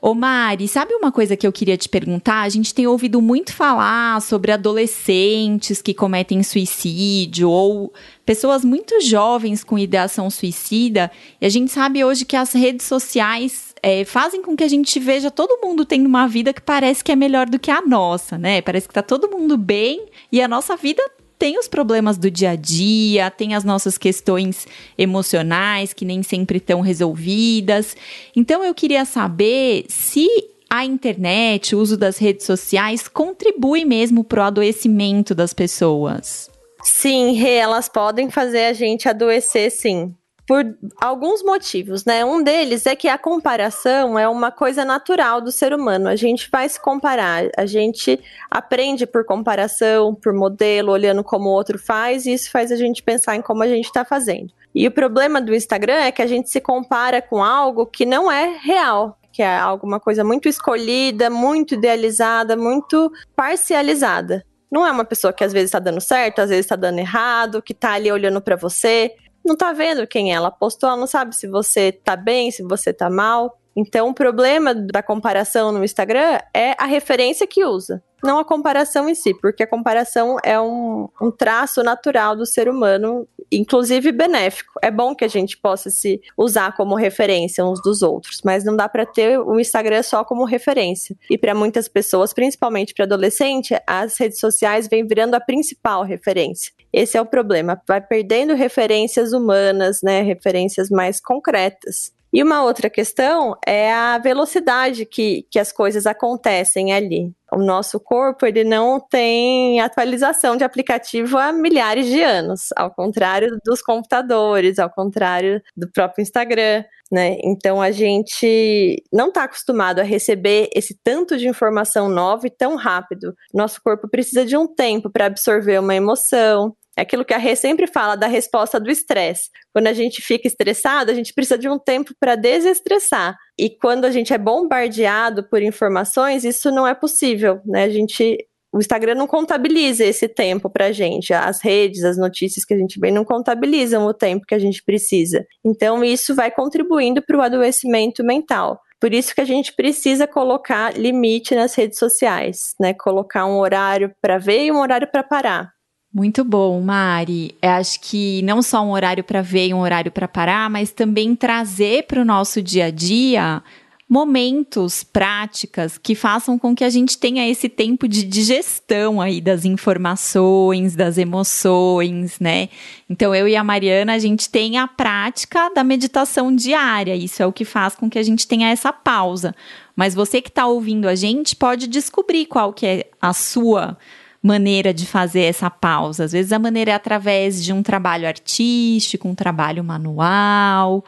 Ô 0.00 0.14
Mari, 0.14 0.68
sabe 0.68 0.94
uma 0.94 1.10
coisa 1.10 1.36
que 1.36 1.44
eu 1.44 1.52
queria 1.52 1.76
te 1.76 1.88
perguntar? 1.88 2.42
A 2.42 2.48
gente 2.48 2.72
tem 2.72 2.86
ouvido 2.86 3.20
muito 3.20 3.52
falar 3.52 4.22
sobre 4.22 4.52
adolescentes 4.52 5.82
que 5.82 5.92
cometem 5.92 6.44
suicídio 6.44 7.50
ou 7.50 7.92
pessoas 8.24 8.64
muito 8.64 9.00
jovens 9.00 9.64
com 9.64 9.76
ideação 9.76 10.30
suicida. 10.30 11.10
E 11.40 11.46
a 11.46 11.48
gente 11.48 11.72
sabe 11.72 12.04
hoje 12.04 12.24
que 12.24 12.36
as 12.36 12.52
redes 12.52 12.86
sociais 12.86 13.65
é, 13.82 14.04
fazem 14.04 14.42
com 14.42 14.56
que 14.56 14.64
a 14.64 14.68
gente 14.68 14.98
veja 14.98 15.30
todo 15.30 15.60
mundo 15.62 15.84
tendo 15.84 16.06
uma 16.06 16.26
vida 16.26 16.52
que 16.52 16.60
parece 16.60 17.04
que 17.04 17.12
é 17.12 17.16
melhor 17.16 17.48
do 17.48 17.58
que 17.58 17.70
a 17.70 17.82
nossa, 17.82 18.38
né? 18.38 18.60
Parece 18.62 18.88
que 18.88 18.94
tá 18.94 19.02
todo 19.02 19.30
mundo 19.30 19.56
bem 19.56 20.06
e 20.30 20.40
a 20.40 20.48
nossa 20.48 20.76
vida 20.76 21.02
tem 21.38 21.58
os 21.58 21.68
problemas 21.68 22.16
do 22.16 22.30
dia 22.30 22.50
a 22.50 22.56
dia, 22.56 23.30
tem 23.30 23.54
as 23.54 23.62
nossas 23.62 23.98
questões 23.98 24.66
emocionais 24.96 25.92
que 25.92 26.04
nem 26.04 26.22
sempre 26.22 26.58
estão 26.58 26.80
resolvidas. 26.80 27.96
Então 28.34 28.64
eu 28.64 28.74
queria 28.74 29.04
saber 29.04 29.84
se 29.88 30.26
a 30.68 30.84
internet, 30.84 31.76
o 31.76 31.78
uso 31.78 31.96
das 31.96 32.18
redes 32.18 32.44
sociais 32.46 33.06
contribui 33.06 33.84
mesmo 33.84 34.24
para 34.24 34.40
o 34.40 34.46
adoecimento 34.46 35.34
das 35.34 35.52
pessoas. 35.52 36.50
Sim, 36.82 37.44
elas 37.46 37.88
podem 37.88 38.30
fazer 38.30 38.64
a 38.66 38.72
gente 38.72 39.08
adoecer, 39.08 39.70
sim 39.70 40.14
por 40.46 40.64
alguns 41.00 41.42
motivos, 41.42 42.04
né? 42.04 42.24
Um 42.24 42.42
deles 42.42 42.86
é 42.86 42.94
que 42.94 43.08
a 43.08 43.18
comparação 43.18 44.16
é 44.16 44.28
uma 44.28 44.52
coisa 44.52 44.84
natural 44.84 45.40
do 45.40 45.50
ser 45.50 45.74
humano. 45.74 46.08
A 46.08 46.14
gente 46.14 46.48
vai 46.50 46.68
se 46.68 46.80
comparar, 46.80 47.50
a 47.56 47.66
gente 47.66 48.20
aprende 48.48 49.06
por 49.06 49.24
comparação, 49.24 50.14
por 50.14 50.32
modelo, 50.32 50.92
olhando 50.92 51.24
como 51.24 51.48
o 51.48 51.52
outro 51.52 51.78
faz, 51.78 52.26
e 52.26 52.32
isso 52.32 52.50
faz 52.50 52.70
a 52.70 52.76
gente 52.76 53.02
pensar 53.02 53.34
em 53.34 53.42
como 53.42 53.62
a 53.62 53.68
gente 53.68 53.86
está 53.86 54.04
fazendo. 54.04 54.52
E 54.72 54.86
o 54.86 54.90
problema 54.90 55.40
do 55.40 55.54
Instagram 55.54 55.94
é 55.94 56.12
que 56.12 56.22
a 56.22 56.26
gente 56.26 56.48
se 56.48 56.60
compara 56.60 57.20
com 57.20 57.42
algo 57.42 57.84
que 57.84 58.06
não 58.06 58.30
é 58.30 58.56
real, 58.62 59.18
que 59.32 59.42
é 59.42 59.58
alguma 59.58 59.98
coisa 59.98 60.22
muito 60.22 60.48
escolhida, 60.48 61.28
muito 61.28 61.74
idealizada, 61.74 62.56
muito 62.56 63.10
parcializada. 63.34 64.44
Não 64.70 64.86
é 64.86 64.92
uma 64.92 65.04
pessoa 65.04 65.32
que 65.32 65.42
às 65.42 65.52
vezes 65.52 65.68
está 65.68 65.78
dando 65.78 66.00
certo, 66.00 66.40
às 66.40 66.50
vezes 66.50 66.66
está 66.66 66.76
dando 66.76 66.98
errado, 66.98 67.62
que 67.62 67.72
está 67.72 67.92
ali 67.92 68.12
olhando 68.12 68.40
para 68.40 68.56
você 68.56 69.14
não 69.46 69.56
tá 69.56 69.72
vendo 69.72 70.06
quem 70.06 70.32
é. 70.32 70.34
Ela 70.34 70.50
postou, 70.50 70.88
ela 70.88 70.98
não 70.98 71.06
sabe 71.06 71.34
se 71.34 71.46
você 71.46 71.92
tá 71.92 72.16
bem, 72.16 72.50
se 72.50 72.62
você 72.62 72.92
tá 72.92 73.08
mal. 73.08 73.58
Então, 73.76 74.08
o 74.08 74.14
problema 74.14 74.74
da 74.74 75.02
comparação 75.02 75.70
no 75.70 75.84
Instagram 75.84 76.38
é 76.54 76.74
a 76.78 76.86
referência 76.86 77.46
que 77.46 77.62
usa, 77.62 78.02
não 78.24 78.38
a 78.38 78.44
comparação 78.44 79.06
em 79.06 79.14
si, 79.14 79.34
porque 79.34 79.62
a 79.62 79.66
comparação 79.66 80.38
é 80.42 80.58
um, 80.58 81.06
um 81.20 81.30
traço 81.30 81.82
natural 81.82 82.34
do 82.34 82.46
ser 82.46 82.70
humano, 82.70 83.28
inclusive 83.52 84.12
benéfico. 84.12 84.72
É 84.82 84.90
bom 84.90 85.14
que 85.14 85.26
a 85.26 85.28
gente 85.28 85.58
possa 85.58 85.90
se 85.90 86.22
usar 86.38 86.74
como 86.74 86.94
referência 86.94 87.62
uns 87.66 87.82
dos 87.82 88.00
outros, 88.00 88.40
mas 88.42 88.64
não 88.64 88.74
dá 88.74 88.88
para 88.88 89.04
ter 89.04 89.38
o 89.38 89.60
Instagram 89.60 90.02
só 90.02 90.24
como 90.24 90.46
referência. 90.46 91.14
E 91.28 91.36
para 91.36 91.54
muitas 91.54 91.86
pessoas, 91.86 92.32
principalmente 92.32 92.94
para 92.94 93.04
adolescente, 93.04 93.78
as 93.86 94.18
redes 94.18 94.40
sociais 94.40 94.88
vêm 94.88 95.06
virando 95.06 95.34
a 95.34 95.40
principal 95.40 96.02
referência. 96.02 96.72
Esse 96.96 97.18
é 97.18 97.20
o 97.20 97.26
problema, 97.26 97.78
vai 97.86 98.00
perdendo 98.00 98.54
referências 98.54 99.34
humanas, 99.34 100.00
né, 100.02 100.22
referências 100.22 100.88
mais 100.88 101.20
concretas. 101.20 102.10
E 102.32 102.42
uma 102.42 102.62
outra 102.64 102.88
questão 102.88 103.54
é 103.66 103.92
a 103.92 104.16
velocidade 104.16 105.04
que, 105.04 105.46
que 105.50 105.58
as 105.58 105.70
coisas 105.70 106.06
acontecem 106.06 106.94
ali. 106.94 107.32
O 107.52 107.58
nosso 107.58 108.00
corpo 108.00 108.46
ele 108.46 108.64
não 108.64 108.98
tem 108.98 109.78
atualização 109.80 110.56
de 110.56 110.64
aplicativo 110.64 111.36
há 111.36 111.52
milhares 111.52 112.06
de 112.06 112.22
anos, 112.22 112.68
ao 112.74 112.90
contrário 112.90 113.58
dos 113.62 113.82
computadores, 113.82 114.78
ao 114.78 114.90
contrário 114.90 115.62
do 115.76 115.90
próprio 115.92 116.22
Instagram. 116.22 116.82
Né? 117.12 117.36
Então 117.44 117.80
a 117.80 117.90
gente 117.90 119.02
não 119.12 119.28
está 119.28 119.44
acostumado 119.44 120.00
a 120.00 120.02
receber 120.02 120.68
esse 120.74 120.98
tanto 121.04 121.36
de 121.36 121.46
informação 121.46 122.08
nova 122.08 122.46
e 122.46 122.50
tão 122.50 122.74
rápido. 122.74 123.34
Nosso 123.54 123.80
corpo 123.82 124.08
precisa 124.08 124.44
de 124.44 124.56
um 124.56 124.66
tempo 124.66 125.08
para 125.08 125.26
absorver 125.26 125.78
uma 125.78 125.94
emoção, 125.94 126.74
é 126.96 127.02
aquilo 127.02 127.24
que 127.24 127.34
a 127.34 127.38
Rê 127.38 127.54
sempre 127.54 127.86
fala 127.86 128.16
da 128.16 128.26
resposta 128.26 128.80
do 128.80 128.90
estresse. 128.90 129.50
Quando 129.72 129.86
a 129.86 129.92
gente 129.92 130.22
fica 130.22 130.48
estressado, 130.48 131.10
a 131.10 131.14
gente 131.14 131.34
precisa 131.34 131.58
de 131.58 131.68
um 131.68 131.78
tempo 131.78 132.14
para 132.18 132.34
desestressar. 132.36 133.36
E 133.58 133.68
quando 133.68 134.06
a 134.06 134.10
gente 134.10 134.32
é 134.32 134.38
bombardeado 134.38 135.48
por 135.48 135.60
informações, 135.62 136.44
isso 136.44 136.70
não 136.70 136.86
é 136.86 136.94
possível, 136.94 137.60
né? 137.66 137.84
A 137.84 137.90
gente 137.90 138.38
o 138.72 138.78
Instagram 138.78 139.14
não 139.14 139.26
contabiliza 139.26 140.04
esse 140.04 140.28
tempo 140.28 140.68
pra 140.68 140.92
gente. 140.92 141.32
As 141.32 141.62
redes, 141.62 142.04
as 142.04 142.18
notícias 142.18 142.62
que 142.62 142.74
a 142.74 142.76
gente 142.76 143.00
vê 143.00 143.10
não 143.10 143.24
contabilizam 143.24 144.04
o 144.04 144.12
tempo 144.12 144.44
que 144.46 144.54
a 144.54 144.58
gente 144.58 144.82
precisa. 144.84 145.46
Então, 145.64 146.04
isso 146.04 146.34
vai 146.34 146.50
contribuindo 146.50 147.22
para 147.22 147.38
o 147.38 147.40
adoecimento 147.40 148.22
mental. 148.22 148.78
Por 149.00 149.14
isso 149.14 149.34
que 149.34 149.40
a 149.40 149.46
gente 149.46 149.72
precisa 149.74 150.26
colocar 150.26 150.94
limite 150.94 151.54
nas 151.54 151.74
redes 151.74 151.98
sociais, 151.98 152.74
né? 152.78 152.92
Colocar 152.92 153.46
um 153.46 153.58
horário 153.58 154.12
para 154.20 154.36
ver 154.36 154.64
e 154.64 154.72
um 154.72 154.78
horário 154.78 155.08
para 155.10 155.22
parar. 155.22 155.75
Muito 156.12 156.44
bom, 156.44 156.80
Mari. 156.80 157.54
Eu 157.60 157.70
acho 157.70 158.00
que 158.00 158.40
não 158.42 158.62
só 158.62 158.82
um 158.82 158.92
horário 158.92 159.22
para 159.22 159.42
ver 159.42 159.68
e 159.68 159.74
um 159.74 159.80
horário 159.80 160.10
para 160.10 160.26
parar, 160.26 160.70
mas 160.70 160.90
também 160.90 161.34
trazer 161.34 162.06
para 162.06 162.22
o 162.22 162.24
nosso 162.24 162.62
dia 162.62 162.86
a 162.86 162.90
dia 162.90 163.62
momentos, 164.08 165.02
práticas 165.02 165.98
que 165.98 166.14
façam 166.14 166.56
com 166.56 166.76
que 166.76 166.84
a 166.84 166.90
gente 166.90 167.18
tenha 167.18 167.48
esse 167.48 167.68
tempo 167.68 168.06
de 168.06 168.22
digestão 168.22 169.20
aí 169.20 169.40
das 169.40 169.64
informações, 169.64 170.94
das 170.94 171.18
emoções, 171.18 172.38
né? 172.38 172.68
Então 173.10 173.34
eu 173.34 173.48
e 173.48 173.56
a 173.56 173.64
Mariana, 173.64 174.14
a 174.14 174.18
gente 174.18 174.48
tem 174.48 174.78
a 174.78 174.86
prática 174.86 175.68
da 175.70 175.82
meditação 175.82 176.54
diária. 176.54 177.16
Isso 177.16 177.42
é 177.42 177.46
o 177.46 177.52
que 177.52 177.64
faz 177.64 177.96
com 177.96 178.08
que 178.08 178.18
a 178.18 178.22
gente 178.22 178.46
tenha 178.46 178.70
essa 178.70 178.92
pausa. 178.92 179.54
Mas 179.96 180.14
você 180.14 180.40
que 180.40 180.50
está 180.50 180.66
ouvindo 180.66 181.08
a 181.08 181.16
gente 181.16 181.56
pode 181.56 181.88
descobrir 181.88 182.46
qual 182.46 182.72
que 182.72 182.86
é 182.86 183.10
a 183.20 183.32
sua 183.32 183.98
maneira 184.46 184.94
de 184.94 185.04
fazer 185.06 185.42
essa 185.42 185.68
pausa. 185.68 186.24
Às 186.24 186.32
vezes 186.32 186.52
a 186.52 186.58
maneira 186.58 186.92
é 186.92 186.94
através 186.94 187.62
de 187.62 187.72
um 187.72 187.82
trabalho 187.82 188.26
artístico, 188.26 189.28
um 189.28 189.34
trabalho 189.34 189.82
manual, 189.82 191.04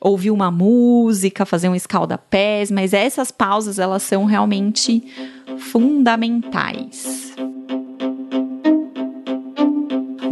ouvir 0.00 0.30
uma 0.30 0.50
música, 0.50 1.46
fazer 1.46 1.68
um 1.68 1.74
escalda-pés, 1.74 2.70
mas 2.70 2.92
essas 2.92 3.30
pausas 3.30 3.78
elas 3.78 4.02
são 4.02 4.24
realmente 4.24 5.02
fundamentais. 5.58 7.34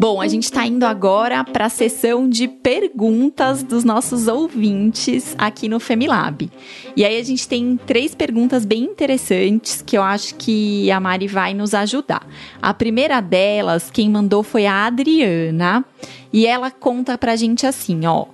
Bom, 0.03 0.21
a 0.21 0.27
gente 0.27 0.43
está 0.43 0.67
indo 0.67 0.83
agora 0.83 1.45
para 1.45 1.67
a 1.67 1.69
sessão 1.69 2.29
de 2.29 2.49
perguntas 2.49 3.62
dos 3.62 3.85
nossos 3.85 4.27
ouvintes 4.27 5.33
aqui 5.38 5.69
no 5.69 5.79
Femilab. 5.79 6.51
E 6.97 7.05
aí 7.05 7.21
a 7.21 7.23
gente 7.23 7.47
tem 7.47 7.79
três 7.87 8.12
perguntas 8.12 8.65
bem 8.65 8.83
interessantes 8.83 9.81
que 9.81 9.97
eu 9.97 10.03
acho 10.03 10.35
que 10.35 10.91
a 10.91 10.99
Mari 10.99 11.29
vai 11.29 11.55
nos 11.55 11.73
ajudar. 11.73 12.27
A 12.61 12.75
primeira 12.75 13.21
delas, 13.21 13.93
quem 13.93 14.11
mandou 14.11 14.43
foi 14.43 14.67
a 14.67 14.87
Adriana, 14.87 15.85
e 16.33 16.49
ela 16.49 16.73
conta 16.73 17.17
pra 17.17 17.37
gente 17.37 17.65
assim, 17.65 18.05
ó: 18.05 18.27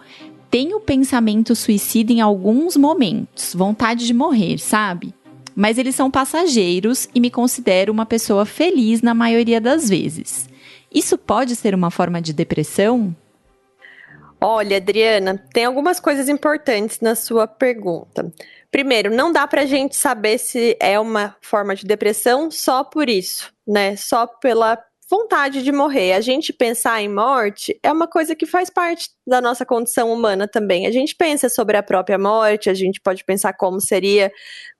tenho 0.51 0.81
pensamento 0.81 1.55
suicida 1.55 2.11
em 2.11 2.23
alguns 2.23 2.79
momentos, 2.79 3.55
vontade 3.55 4.07
de 4.07 4.15
morrer, 4.15 4.57
sabe? 4.57 5.13
Mas 5.55 5.77
eles 5.77 5.95
são 5.95 6.11
passageiros 6.11 7.11
e 7.15 7.21
me 7.21 7.31
considero 7.31 7.93
uma 7.93 8.07
pessoa 8.07 8.47
feliz 8.47 9.03
na 9.03 9.13
maioria 9.13 9.61
das 9.61 9.87
vezes. 9.87 10.49
Isso 10.93 11.19
pode 11.19 11.55
ser 11.55 11.75
uma 11.75 11.91
forma 11.91 12.21
de 12.21 12.33
depressão? 12.33 13.15
Olha, 14.41 14.77
Adriana, 14.77 15.37
tem 15.53 15.65
algumas 15.65 15.99
coisas 15.99 16.29
importantes 16.29 17.01
na 17.01 17.15
sua 17.15 17.47
pergunta. 17.47 18.33
Primeiro, 18.71 19.11
não 19.15 19.33
dá 19.33 19.47
pra 19.47 19.67
gente 19.67 19.97
saber 19.97 20.39
se 20.39 20.77
é 20.81 20.99
uma 21.01 21.37
forma 21.41 21.75
de 21.75 21.85
depressão 21.85 22.51
só 22.51 22.85
por 22.85 23.09
isso, 23.09 23.53
né? 23.67 23.97
Só 23.97 24.27
pela 24.27 24.79
vontade 25.11 25.63
de 25.63 25.73
morrer. 25.73 26.13
A 26.13 26.21
gente 26.21 26.53
pensar 26.53 27.01
em 27.03 27.09
morte 27.09 27.79
é 27.83 27.91
uma 27.91 28.07
coisa 28.07 28.37
que 28.37 28.47
faz 28.47 28.71
parte 28.71 29.09
da 29.27 29.41
nossa 29.41 29.65
condição 29.65 30.13
humana 30.13 30.47
também. 30.47 30.87
A 30.87 30.93
gente 30.93 31.17
pensa 31.17 31.49
sobre 31.49 31.77
a 31.77 31.83
própria 31.83 32.19
morte, 32.19 32.71
a 32.71 32.75
gente 32.75 33.01
pode 33.01 33.25
pensar 33.25 33.55
como 33.55 33.81
seria 33.81 34.31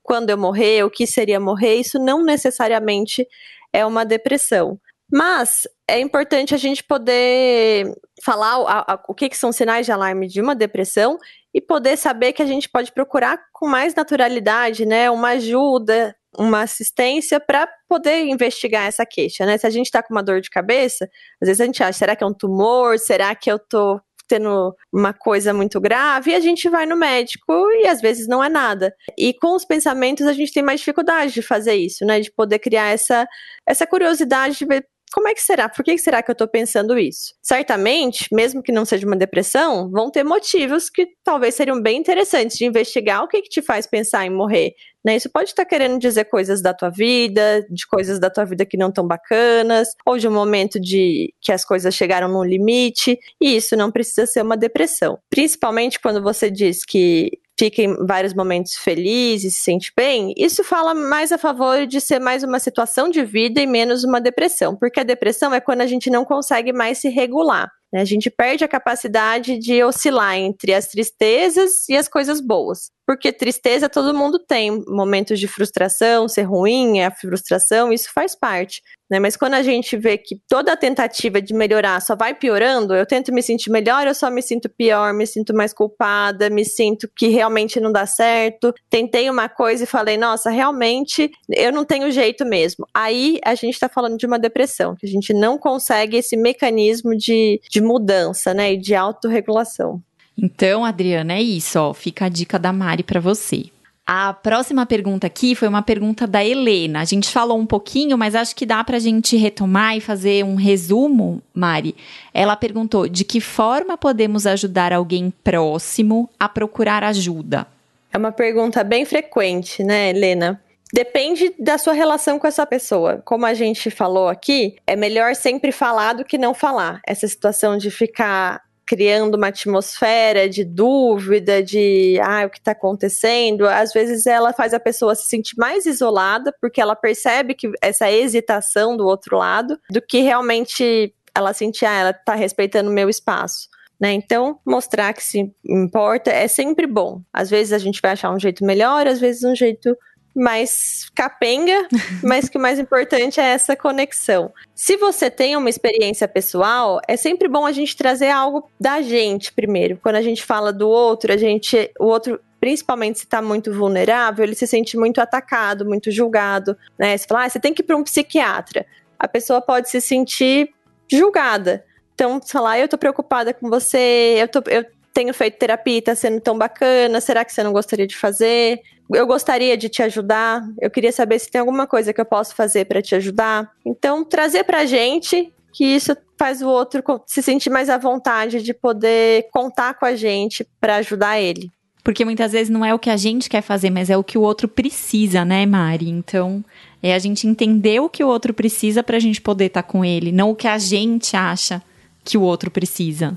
quando 0.03 0.29
eu 0.29 0.37
morrer, 0.37 0.83
o 0.83 0.89
que 0.89 1.05
seria 1.05 1.39
morrer. 1.39 1.75
Isso 1.75 1.99
não 1.99 2.23
necessariamente 2.23 3.27
é 3.73 3.85
uma 3.85 4.05
depressão. 4.05 4.79
Mas 5.11 5.67
é 5.89 5.99
importante 5.99 6.53
a 6.53 6.57
gente 6.57 6.83
poder 6.83 7.93
falar 8.23 8.55
a, 8.67 8.93
a, 8.93 9.03
o 9.07 9.13
que, 9.13 9.29
que 9.29 9.37
são 9.37 9.51
sinais 9.51 9.85
de 9.85 9.91
alarme 9.91 10.27
de 10.27 10.41
uma 10.41 10.55
depressão 10.55 11.17
e 11.53 11.59
poder 11.59 11.97
saber 11.97 12.33
que 12.33 12.41
a 12.41 12.45
gente 12.45 12.69
pode 12.69 12.91
procurar 12.91 13.39
com 13.51 13.67
mais 13.67 13.95
naturalidade, 13.95 14.85
né, 14.85 15.09
uma 15.09 15.29
ajuda, 15.29 16.15
uma 16.37 16.61
assistência 16.61 17.39
para 17.39 17.67
poder 17.87 18.25
investigar 18.25 18.85
essa 18.85 19.05
queixa, 19.05 19.45
né? 19.45 19.57
Se 19.57 19.65
a 19.65 19.69
gente 19.69 19.87
está 19.87 20.03
com 20.03 20.13
uma 20.13 20.21
dor 20.21 20.41
de 20.41 20.49
cabeça, 20.49 21.09
às 21.41 21.47
vezes 21.47 21.59
a 21.59 21.65
gente 21.65 21.81
acha, 21.81 21.97
será 21.97 22.15
que 22.15 22.23
é 22.23 22.27
um 22.27 22.33
tumor? 22.33 22.99
Será 22.99 23.33
que 23.33 23.51
eu 23.51 23.57
tô 23.57 23.99
tendo 24.29 24.75
uma 24.93 25.11
coisa 25.11 25.53
muito 25.53 25.81
grave, 25.81 26.31
e 26.31 26.35
a 26.35 26.39
gente 26.39 26.69
vai 26.69 26.85
no 26.85 26.95
médico 26.95 27.51
e 27.81 27.87
às 27.87 27.99
vezes 27.99 28.27
não 28.27 28.43
é 28.43 28.47
nada. 28.47 28.95
E 29.17 29.33
com 29.33 29.55
os 29.55 29.65
pensamentos 29.65 30.27
a 30.27 30.33
gente 30.33 30.53
tem 30.53 30.61
mais 30.61 30.79
dificuldade 30.79 31.33
de 31.33 31.41
fazer 31.41 31.73
isso, 31.73 32.05
né? 32.05 32.19
De 32.19 32.31
poder 32.31 32.59
criar 32.59 32.89
essa, 32.89 33.27
essa 33.67 33.87
curiosidade 33.87 34.55
de 34.55 34.65
ver 34.65 34.85
como 35.11 35.27
é 35.27 35.33
que 35.33 35.41
será? 35.41 35.67
Por 35.67 35.83
que 35.83 35.97
será 35.97 36.21
que 36.21 36.29
eu 36.29 36.33
estou 36.33 36.47
pensando 36.47 36.97
isso? 36.97 37.33
Certamente, 37.41 38.27
mesmo 38.31 38.61
que 38.61 38.71
não 38.71 38.85
seja 38.85 39.05
uma 39.05 39.15
depressão, 39.15 39.89
vão 39.89 40.11
ter 40.11 40.23
motivos 40.23 40.89
que 40.89 41.07
talvez 41.23 41.55
seriam 41.55 41.81
bem 41.81 41.97
interessantes 41.97 42.57
de 42.57 42.65
investigar 42.65 43.23
o 43.23 43.27
que, 43.27 43.41
que 43.41 43.49
te 43.49 43.61
faz 43.61 43.87
pensar 43.87 44.25
em 44.25 44.29
morrer. 44.29 44.73
Né? 45.03 45.15
Isso 45.15 45.29
pode 45.29 45.49
estar 45.49 45.65
querendo 45.65 45.97
dizer 45.97 46.25
coisas 46.25 46.61
da 46.61 46.73
tua 46.73 46.89
vida, 46.89 47.65
de 47.69 47.87
coisas 47.87 48.19
da 48.19 48.29
tua 48.29 48.45
vida 48.45 48.65
que 48.65 48.77
não 48.77 48.89
estão 48.89 49.07
bacanas, 49.07 49.89
ou 50.05 50.17
de 50.17 50.27
um 50.27 50.31
momento 50.31 50.79
de 50.79 51.33
que 51.41 51.51
as 51.51 51.63
coisas 51.63 51.95
chegaram 51.95 52.27
num 52.27 52.43
limite, 52.43 53.17
e 53.41 53.55
isso 53.55 53.75
não 53.75 53.91
precisa 53.91 54.25
ser 54.25 54.41
uma 54.41 54.57
depressão. 54.57 55.17
Principalmente 55.29 55.99
quando 55.99 56.21
você 56.21 56.51
diz 56.51 56.83
que 56.83 57.31
fica 57.59 57.81
em 57.81 57.93
vários 58.05 58.33
momentos 58.33 58.75
feliz 58.75 59.43
e 59.43 59.51
se 59.51 59.59
sente 59.59 59.91
bem, 59.95 60.33
isso 60.37 60.63
fala 60.63 60.93
mais 60.93 61.33
a 61.33 61.37
favor 61.37 61.85
de 61.85 61.99
ser 61.99 62.17
mais 62.17 62.41
uma 62.41 62.57
situação 62.57 63.09
de 63.09 63.23
vida 63.25 63.59
e 63.59 63.67
menos 63.67 64.05
uma 64.05 64.21
depressão, 64.21 64.77
porque 64.77 65.01
a 65.01 65.03
depressão 65.03 65.53
é 65.53 65.59
quando 65.59 65.81
a 65.81 65.85
gente 65.85 66.09
não 66.09 66.23
consegue 66.23 66.71
mais 66.71 66.99
se 66.99 67.09
regular. 67.09 67.69
Né? 67.91 68.01
A 68.01 68.05
gente 68.05 68.29
perde 68.29 68.63
a 68.63 68.67
capacidade 68.67 69.57
de 69.57 69.83
oscilar 69.83 70.35
entre 70.35 70.73
as 70.73 70.87
tristezas 70.87 71.87
e 71.89 71.95
as 71.95 72.07
coisas 72.07 72.39
boas. 72.39 72.91
Porque 73.05 73.31
tristeza 73.31 73.89
todo 73.89 74.13
mundo 74.13 74.37
tem, 74.37 74.83
momentos 74.87 75.39
de 75.39 75.47
frustração, 75.47 76.27
ser 76.27 76.43
ruim, 76.43 76.99
é 76.99 77.07
a 77.07 77.11
frustração, 77.11 77.91
isso 77.91 78.11
faz 78.13 78.35
parte. 78.35 78.83
Né? 79.09 79.19
Mas 79.19 79.35
quando 79.35 79.55
a 79.55 79.63
gente 79.63 79.97
vê 79.97 80.17
que 80.17 80.39
toda 80.47 80.71
a 80.71 80.77
tentativa 80.77 81.41
de 81.41 81.51
melhorar 81.53 81.99
só 82.01 82.15
vai 82.15 82.35
piorando, 82.35 82.93
eu 82.93 83.05
tento 83.07 83.33
me 83.33 83.41
sentir 83.41 83.71
melhor, 83.71 84.05
eu 84.05 84.13
só 84.13 84.29
me 84.29 84.41
sinto 84.41 84.69
pior, 84.69 85.11
me 85.13 85.25
sinto 85.25 85.55
mais 85.55 85.73
culpada, 85.73 86.49
me 86.51 86.63
sinto 86.63 87.09
que 87.15 87.29
realmente 87.29 87.79
não 87.79 87.91
dá 87.91 88.05
certo. 88.05 88.71
Tentei 88.89 89.27
uma 89.27 89.49
coisa 89.49 89.85
e 89.85 89.87
falei, 89.87 90.15
nossa, 90.15 90.51
realmente 90.51 91.31
eu 91.49 91.71
não 91.71 91.83
tenho 91.83 92.11
jeito 92.11 92.45
mesmo. 92.45 92.85
Aí 92.93 93.39
a 93.43 93.55
gente 93.55 93.73
está 93.73 93.89
falando 93.89 94.17
de 94.17 94.27
uma 94.27 94.37
depressão, 94.37 94.95
que 94.95 95.07
a 95.07 95.09
gente 95.09 95.33
não 95.33 95.57
consegue 95.57 96.17
esse 96.17 96.37
mecanismo 96.37 97.17
de, 97.17 97.59
de 97.71 97.78
mudança, 97.81 98.53
né? 98.53 98.73
E 98.73 98.77
de 98.77 98.95
autorregulação. 98.95 100.01
Então, 100.37 100.85
Adriana, 100.85 101.33
é 101.33 101.41
isso, 101.41 101.79
ó. 101.79 101.93
Fica 101.93 102.25
a 102.25 102.29
dica 102.29 102.57
da 102.57 102.71
Mari 102.71 103.03
para 103.03 103.19
você. 103.19 103.65
A 104.11 104.33
próxima 104.33 104.87
pergunta 104.87 105.27
aqui 105.27 105.53
foi 105.53 105.67
uma 105.67 105.83
pergunta 105.83 106.25
da 106.25 106.43
Helena. 106.43 107.01
A 107.01 107.05
gente 107.05 107.29
falou 107.29 107.59
um 107.59 107.65
pouquinho, 107.65 108.17
mas 108.17 108.33
acho 108.33 108.55
que 108.55 108.65
dá 108.65 108.83
para 108.83 108.97
a 108.97 108.99
gente 108.99 109.37
retomar 109.37 109.95
e 109.95 110.01
fazer 110.01 110.43
um 110.43 110.55
resumo, 110.55 111.43
Mari. 111.53 111.95
Ela 112.33 112.55
perguntou: 112.55 113.07
de 113.07 113.23
que 113.23 113.39
forma 113.39 113.95
podemos 113.97 114.47
ajudar 114.47 114.91
alguém 114.91 115.31
próximo 115.43 116.27
a 116.39 116.49
procurar 116.49 117.03
ajuda? 117.03 117.67
É 118.11 118.17
uma 118.17 118.31
pergunta 118.31 118.83
bem 118.83 119.05
frequente, 119.05 119.83
né, 119.83 120.09
Helena? 120.09 120.59
Depende 120.93 121.53
da 121.59 121.77
sua 121.77 121.93
relação 121.93 122.39
com 122.39 122.47
essa 122.47 122.65
pessoa. 122.65 123.21
Como 123.23 123.45
a 123.45 123.53
gente 123.53 123.91
falou 123.91 124.27
aqui, 124.27 124.75
é 124.87 124.95
melhor 124.95 125.35
sempre 125.35 125.71
falar 125.71 126.13
do 126.13 126.25
que 126.25 126.37
não 126.37 126.53
falar. 126.53 126.99
Essa 127.05 127.27
situação 127.27 127.77
de 127.77 127.91
ficar 127.91 128.61
criando 128.89 129.35
uma 129.35 129.49
atmosfera 129.49 130.49
de 130.49 130.65
dúvida, 130.65 131.61
de 131.61 132.19
ah, 132.23 132.47
o 132.47 132.49
que 132.49 132.57
está 132.57 132.71
acontecendo, 132.71 133.67
às 133.67 133.93
vezes 133.93 134.25
ela 134.25 134.51
faz 134.51 134.73
a 134.73 134.79
pessoa 134.79 135.13
se 135.13 135.27
sentir 135.29 135.53
mais 135.59 135.85
isolada, 135.85 136.51
porque 136.59 136.81
ela 136.81 136.95
percebe 136.95 137.53
que 137.53 137.71
essa 137.83 138.09
hesitação 138.09 138.97
do 138.97 139.05
outro 139.05 139.37
lado, 139.37 139.79
do 139.91 140.01
que 140.01 140.21
realmente 140.21 141.13
ela 141.35 141.53
sentir, 141.53 141.85
ah, 141.85 141.99
ela 141.99 142.09
está 142.09 142.33
respeitando 142.33 142.89
o 142.89 142.93
meu 142.93 143.07
espaço. 143.07 143.69
Né? 143.99 144.13
Então, 144.13 144.59
mostrar 144.65 145.13
que 145.13 145.21
se 145.21 145.53
importa 145.63 146.31
é 146.31 146.47
sempre 146.47 146.87
bom. 146.87 147.21
Às 147.31 147.49
vezes 147.49 147.73
a 147.73 147.77
gente 147.77 148.01
vai 148.01 148.11
achar 148.11 148.31
um 148.31 148.39
jeito 148.39 148.65
melhor, 148.65 149.05
às 149.05 149.19
vezes 149.19 149.43
um 149.43 149.53
jeito 149.53 149.95
mais 150.39 151.09
capenga, 151.13 151.87
mas 152.23 152.49
que 152.49 152.57
o 152.57 152.61
mais 152.61 152.79
importante 152.79 153.39
é 153.39 153.45
essa 153.45 153.75
conexão. 153.75 154.51
Se 154.73 154.97
você 154.97 155.29
tem 155.29 155.55
uma 155.55 155.69
experiência 155.69 156.27
pessoal, 156.27 156.99
é 157.07 157.17
sempre 157.17 157.47
bom 157.47 157.65
a 157.65 157.71
gente 157.71 157.95
trazer 157.95 158.29
algo 158.29 158.69
da 158.79 159.01
gente 159.01 159.53
primeiro. 159.53 159.99
Quando 160.01 160.15
a 160.15 160.21
gente 160.21 160.43
fala 160.43 160.71
do 160.71 160.87
outro, 160.89 161.33
a 161.33 161.37
gente, 161.37 161.91
o 161.99 162.05
outro 162.05 162.39
principalmente 162.59 163.19
se 163.19 163.25
está 163.25 163.41
muito 163.41 163.73
vulnerável, 163.73 164.43
ele 164.43 164.55
se 164.55 164.67
sente 164.67 164.97
muito 164.97 165.21
atacado, 165.21 165.85
muito 165.85 166.11
julgado, 166.11 166.77
né? 166.97 167.17
Você 167.17 167.25
fala, 167.25 167.45
ah, 167.45 167.49
você 167.49 167.59
tem 167.59 167.73
que 167.73 167.81
ir 167.81 167.85
para 167.85 167.95
um 167.95 168.03
psiquiatra. 168.03 168.85
A 169.17 169.27
pessoa 169.27 169.61
pode 169.61 169.89
se 169.89 170.01
sentir 170.01 170.69
julgada. 171.09 171.85
Então, 172.13 172.39
sei 172.43 172.59
lá, 172.59 172.77
eu 172.77 172.87
tô 172.87 172.97
preocupada 172.97 173.53
com 173.53 173.69
você, 173.69 174.35
eu, 174.37 174.47
tô, 174.47 174.61
eu 174.69 174.85
tenho 175.19 175.33
feito 175.33 175.57
terapia, 175.57 176.01
tá 176.01 176.15
sendo 176.15 176.39
tão 176.39 176.57
bacana, 176.57 177.19
será 177.19 177.43
que 177.43 177.51
você 177.51 177.61
não 177.61 177.73
gostaria 177.73 178.07
de 178.07 178.15
fazer? 178.15 178.79
eu 179.11 179.25
gostaria 179.25 179.75
de 179.75 179.89
te 179.89 180.03
ajudar, 180.03 180.63
eu 180.79 180.89
queria 180.89 181.11
saber 181.11 181.39
se 181.39 181.49
tem 181.49 181.59
alguma 181.59 181.87
coisa 181.87 182.13
que 182.13 182.21
eu 182.21 182.25
posso 182.25 182.53
fazer 182.53 182.85
para 182.85 183.01
te 183.01 183.15
ajudar. 183.15 183.69
Então, 183.83 184.23
trazer 184.23 184.63
pra 184.63 184.85
gente 184.85 185.51
que 185.73 185.83
isso 185.83 186.15
faz 186.37 186.61
o 186.61 186.67
outro 186.67 187.03
se 187.25 187.41
sentir 187.41 187.71
mais 187.71 187.89
à 187.89 187.97
vontade 187.97 188.61
de 188.61 188.71
poder 188.71 189.47
contar 189.51 189.95
com 189.95 190.05
a 190.05 190.15
gente 190.15 190.65
para 190.79 190.97
ajudar 190.97 191.39
ele. 191.39 191.71
Porque 192.03 192.23
muitas 192.23 192.51
vezes 192.51 192.69
não 192.69 192.85
é 192.85 192.93
o 192.93 192.99
que 192.99 193.09
a 193.09 193.17
gente 193.17 193.49
quer 193.49 193.61
fazer, 193.61 193.89
mas 193.89 194.11
é 194.11 194.17
o 194.17 194.23
que 194.23 194.37
o 194.37 194.41
outro 194.41 194.67
precisa, 194.67 195.43
né, 195.43 195.65
Mari? 195.65 196.07
Então, 196.07 196.63
é 197.01 197.15
a 197.15 197.19
gente 197.19 197.47
entender 197.47 197.99
o 197.99 198.09
que 198.09 198.23
o 198.23 198.27
outro 198.27 198.53
precisa 198.53 199.01
para 199.01 199.17
a 199.17 199.19
gente 199.19 199.41
poder 199.41 199.65
estar 199.65 199.81
tá 199.81 199.89
com 199.89 200.05
ele, 200.05 200.31
não 200.31 200.51
o 200.51 200.55
que 200.55 200.67
a 200.67 200.77
gente 200.77 201.35
acha 201.35 201.81
que 202.23 202.37
o 202.37 202.41
outro 202.41 202.69
precisa. 202.69 203.35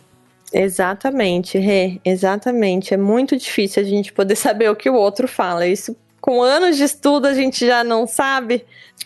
Exatamente, 0.53 1.59
Rê, 1.59 2.01
exatamente. 2.05 2.93
É 2.93 2.97
muito 2.97 3.37
difícil 3.37 3.83
a 3.83 3.87
gente 3.87 4.12
poder 4.12 4.37
saber 4.37 4.71
o 4.71 4.77
que 4.77 4.91
o 4.91 4.95
outro 4.95 5.27
fala. 5.27 5.67
Isso, 5.67 5.97
com 6.21 6.43
anos 6.43 6.77
de 6.77 6.85
estudo, 6.85 7.27
a 7.27 7.35
gente 7.35 7.67
já 7.67 7.83
não 7.83 8.07
sabe. 8.07 8.65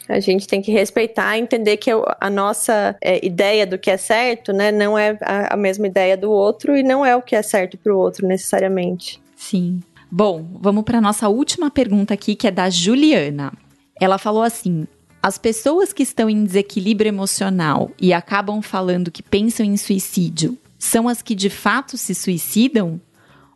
A 0.09 0.21
gente 0.21 0.47
tem 0.47 0.61
que 0.61 0.71
respeitar 0.71 1.37
e 1.37 1.41
entender 1.41 1.77
que 1.79 1.91
a 2.21 2.31
nossa 2.31 2.97
é, 3.01 3.25
ideia 3.25 3.67
do 3.67 3.79
que 3.79 3.91
é 3.91 3.97
certo, 3.97 4.53
né, 4.53 4.71
não 4.71 4.99
é 4.99 5.19
a, 5.23 5.55
a 5.55 5.57
mesma 5.57 5.87
ideia 5.87 6.17
do 6.17 6.31
outro 6.31 6.77
e 6.77 6.83
não 6.83 7.05
é 7.05 7.17
o 7.17 7.23
que 7.23 7.35
é 7.35 7.43
certo 7.43 7.79
para 7.79 7.95
o 7.95 7.99
outro 7.99 8.27
necessariamente. 8.27 9.21
Sim. 9.35 9.81
Bom, 10.11 10.47
vamos 10.61 10.85
para 10.85 11.01
nossa 11.01 11.29
última 11.29 11.71
pergunta 11.71 12.15
aqui, 12.15 12.35
que 12.35 12.47
é 12.47 12.51
da 12.51 12.71
Juliana. 12.71 13.53
Ela 14.01 14.19
falou 14.19 14.43
assim: 14.43 14.87
as 15.21 15.39
pessoas 15.39 15.93
que 15.93 16.03
estão 16.03 16.31
em 16.31 16.45
desequilíbrio 16.45 17.09
emocional 17.09 17.91
e 18.01 18.13
acabam 18.13 18.63
falando 18.63 19.11
que 19.11 19.23
pensam 19.23 19.67
em 19.67 19.77
suicídio 19.77 20.57
são 20.79 21.09
as 21.09 21.23
que 21.23 21.35
de 21.35 21.51
fato 21.51 21.97
se 21.97 22.15
suicidam? 22.15 23.01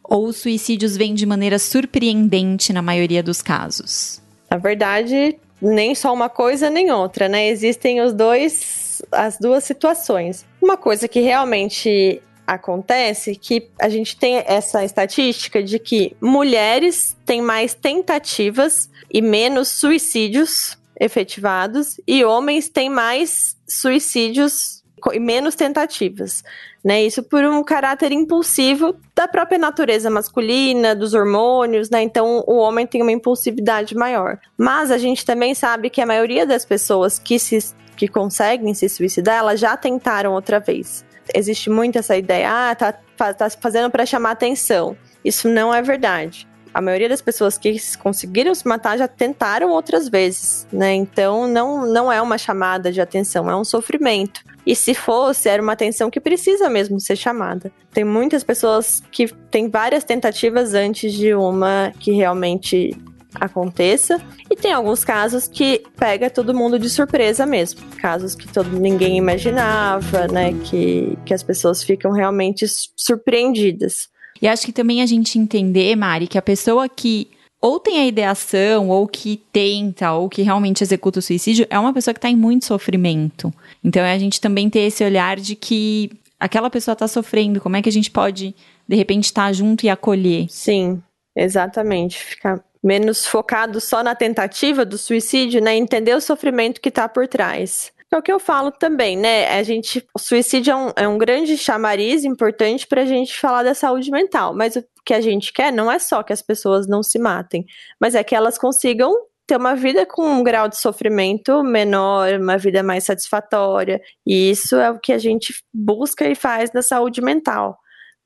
Ou 0.03 0.27
os 0.27 0.39
suicídios 0.39 0.97
vêm 0.97 1.15
de 1.15 1.25
maneira 1.25 1.59
surpreendente 1.59 2.73
na 2.73 2.83
maioria 2.83 3.23
dos 3.23 3.41
casos? 3.41 4.21
Na 4.51 4.57
verdade, 4.57 5.39
nem 5.63 5.95
só 5.95 6.13
uma 6.13 6.29
coisa 6.29 6.69
nem 6.69 6.91
outra, 6.91 7.29
né? 7.29 7.49
Existem 7.49 8.01
os 8.01 8.13
dois, 8.13 9.03
as 9.13 9.39
duas 9.39 9.63
situações. 9.63 10.45
Uma 10.61 10.77
coisa 10.77 11.07
que 11.07 11.21
realmente 11.21 12.21
acontece 12.47 13.37
que 13.37 13.69
a 13.81 13.89
gente 13.89 14.17
tem 14.17 14.43
essa 14.45 14.85
estatística 14.85 15.63
de 15.63 15.79
que 15.79 16.17
mulheres 16.21 17.17
têm 17.25 17.41
mais 17.41 17.75
tentativas 17.75 18.91
e 19.13 19.23
menos 19.23 19.69
suicídios 19.69 20.77
efetivados 20.99 22.01
e 22.07 22.25
homens 22.25 22.69
têm 22.69 22.91
mais 22.91 23.57
suicídios 23.69 24.80
e 25.13 25.21
menos 25.21 25.55
tentativas 25.55 26.43
né? 26.83 27.03
Isso 27.03 27.23
por 27.23 27.45
um 27.45 27.63
caráter 27.63 28.11
impulsivo 28.11 28.97
da 29.15 29.29
própria 29.29 29.59
natureza 29.59 30.11
masculina, 30.11 30.95
dos 30.95 31.15
hormônios, 31.15 31.91
né? 31.91 32.03
Então 32.03 32.43
o 32.47 32.57
homem 32.57 32.87
tem 32.87 33.03
uma 33.03 33.13
impulsividade 33.13 33.95
maior. 33.95 34.39
Mas 34.57 34.91
a 34.91 34.99
gente 34.99 35.25
também 35.25 35.55
sabe 35.55 35.91
que 35.91 36.01
a 36.01 36.07
maioria 36.07 36.47
das 36.47 36.65
pessoas 36.65 37.19
que 37.19 37.39
se 37.39 37.75
que 37.97 38.09
conseguem 38.09 38.73
se 38.73 38.89
suicidar, 38.89 39.37
elas 39.37 39.61
já 39.61 39.77
tentaram 39.77 40.33
outra 40.33 40.59
vez. 40.59 41.05
existe 41.35 41.69
muito 41.69 41.99
essa 41.99 42.17
ideia, 42.17 42.71
ah, 42.71 42.75
tá, 42.75 42.95
tá 43.35 43.51
fazendo 43.51 43.91
para 43.91 44.07
chamar 44.07 44.31
atenção. 44.31 44.97
Isso 45.23 45.51
não 45.51 45.73
é 45.73 45.83
verdade. 45.83 46.49
A 46.73 46.81
maioria 46.81 47.11
das 47.11 47.21
pessoas 47.21 47.59
que 47.59 47.77
conseguiram 47.99 48.55
se 48.55 48.67
matar 48.67 48.97
já 48.97 49.07
tentaram 49.07 49.69
outras 49.69 50.09
vezes, 50.09 50.67
né? 50.73 50.95
Então 50.95 51.47
não, 51.47 51.87
não 51.87 52.11
é 52.11 52.23
uma 52.23 52.39
chamada 52.39 52.91
de 52.91 53.03
atenção, 53.03 53.51
é 53.51 53.55
um 53.55 53.65
sofrimento. 53.65 54.41
E 54.71 54.77
se 54.77 54.95
fosse, 54.95 55.49
era 55.49 55.61
uma 55.61 55.73
atenção 55.73 56.09
que 56.09 56.21
precisa 56.21 56.71
mesmo 56.71 57.01
ser 57.01 57.17
chamada. 57.17 57.73
Tem 57.93 58.05
muitas 58.05 58.45
pessoas 58.45 59.03
que 59.11 59.27
têm 59.51 59.69
várias 59.69 60.05
tentativas 60.05 60.75
antes 60.75 61.13
de 61.13 61.35
uma 61.35 61.93
que 61.99 62.13
realmente 62.13 62.97
aconteça. 63.35 64.23
E 64.49 64.55
tem 64.55 64.73
alguns 64.73 65.05
casos 65.05 65.49
que 65.49 65.83
pega 65.99 66.31
todo 66.31 66.55
mundo 66.55 66.79
de 66.79 66.89
surpresa 66.89 67.45
mesmo. 67.45 67.81
Casos 67.97 68.37
que 68.37 68.47
todo, 68.47 68.71
ninguém 68.79 69.17
imaginava, 69.17 70.29
né? 70.29 70.53
Que, 70.65 71.19
que 71.27 71.35
as 71.35 71.43
pessoas 71.43 71.83
ficam 71.83 72.13
realmente 72.13 72.65
surpreendidas. 72.95 74.09
E 74.41 74.47
acho 74.47 74.65
que 74.65 74.73
também 74.73 75.03
a 75.03 75.07
gente 75.07 75.37
entender, 75.37 75.97
Mari, 75.97 76.29
que 76.29 76.39
a 76.39 76.43
pessoa 76.43 76.89
que 76.89 77.29
ou 77.61 77.79
tem 77.79 78.01
a 78.01 78.07
ideação, 78.07 78.89
ou 78.89 79.07
que 79.07 79.37
tenta, 79.53 80.13
ou 80.13 80.29
que 80.29 80.43
realmente 80.43 80.83
executa 80.83 81.19
o 81.19 81.23
suicídio, 81.23 81.67
é 81.69 81.79
uma 81.79 81.93
pessoa 81.93 82.15
que 82.15 82.19
está 82.19 82.31
em 82.31 82.37
muito 82.37 82.65
sofrimento. 82.65 83.53
Então 83.85 84.03
é 84.03 84.15
a 84.15 84.19
gente 84.19 84.41
também 84.41 84.71
ter 84.71 84.81
esse 84.81 85.05
olhar 85.05 85.37
de 85.37 85.55
que 85.55 86.11
aquela 86.39 86.71
pessoa 86.71 86.95
está 86.95 87.07
sofrendo, 87.07 87.61
como 87.61 87.77
é 87.77 87.83
que 87.83 87.89
a 87.89 87.93
gente 87.93 88.11
pode, 88.11 88.55
de 88.89 88.97
repente, 88.97 89.25
estar 89.25 89.47
tá 89.47 89.53
junto 89.53 89.85
e 89.85 89.91
acolher? 89.91 90.47
Sim, 90.49 91.03
exatamente. 91.37 92.19
Ficar 92.19 92.65
menos 92.83 93.27
focado 93.27 93.79
só 93.79 94.03
na 94.03 94.15
tentativa 94.15 94.87
do 94.87 94.97
suicídio, 94.97 95.61
né? 95.61 95.77
Entender 95.77 96.15
o 96.15 96.21
sofrimento 96.21 96.81
que 96.81 96.89
está 96.89 97.07
por 97.09 97.29
trás. 97.29 97.93
É 98.13 98.17
o 98.17 98.23
que 98.23 98.33
eu 98.33 98.41
falo 98.41 98.73
também, 98.73 99.17
né? 99.17 99.47
A 99.57 99.63
gente, 99.63 100.05
o 100.13 100.19
suicídio 100.19 100.73
é 100.73 100.77
um, 100.77 100.93
é 100.97 101.09
um 101.09 101.17
grande 101.17 101.57
chamariz 101.57 102.25
importante 102.25 102.87
para 102.87 103.03
a 103.03 103.05
gente 103.05 103.39
falar 103.39 103.63
da 103.63 103.73
saúde 103.73 104.11
mental, 104.11 104.53
mas 104.53 104.77
que 105.05 105.15
a 105.15 105.21
gente 105.21 105.53
quer 105.53 105.73
não 105.73 105.91
é 105.91 105.99
só 105.99 106.23
que 106.23 106.33
as 106.33 106.43
pessoas 106.43 106.87
não 106.87 107.03
se 107.03 107.19
matem, 107.19 107.65
mas 108.01 108.15
é 108.15 108.23
que 108.23 108.35
elas 108.35 108.59
consigam 108.59 109.15
ter 109.47 109.57
uma 109.57 109.75
vida 109.75 110.07
com 110.07 110.25
um 110.25 110.45
grau 110.45 110.69
de 110.69 110.77
sofrimento 110.77 111.63
menor, 111.65 112.35
uma 112.35 112.57
vida 112.57 112.83
mais 112.83 113.05
satisfatória. 113.05 114.01
E 114.25 114.51
isso 114.51 114.77
é 114.77 114.91
o 114.91 115.01
que 115.01 115.13
a 115.13 115.19
gente 115.19 115.53
busca 115.75 116.29
e 116.29 116.37
faz 116.37 116.73
na 116.73 116.83
saúde 116.83 117.21
mental. 117.21 117.77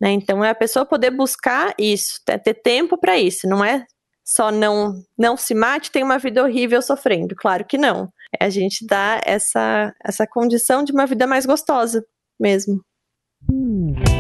Né? 0.01 0.11
Então 0.11 0.45
é 0.45 0.51
a 0.51 0.55
pessoa 0.55 0.85
poder 0.85 1.11
buscar 1.11 1.75
isso, 1.79 2.21
ter 2.27 2.55
tempo 2.55 2.99
para 2.99 3.17
isso, 3.17 3.49
não 3.49 3.65
é 3.65 3.87
só 4.27 4.51
não 4.51 4.95
não 5.19 5.37
se 5.37 5.55
mate, 5.55 5.91
tem 5.91 6.03
uma 6.03 6.19
vida 6.19 6.43
horrível 6.43 6.83
sofrendo. 6.83 7.35
Claro 7.37 7.65
que 7.65 7.79
não. 7.79 8.13
É 8.39 8.47
a 8.47 8.51
gente 8.51 8.87
dá 8.87 9.21
essa, 9.25 9.95
essa 10.05 10.27
condição 10.27 10.83
de 10.83 10.93
uma 10.93 11.07
vida 11.07 11.27
mais 11.27 11.47
gostosa 11.47 12.05
mesmo. 12.39 12.83
Mari, 13.49 14.14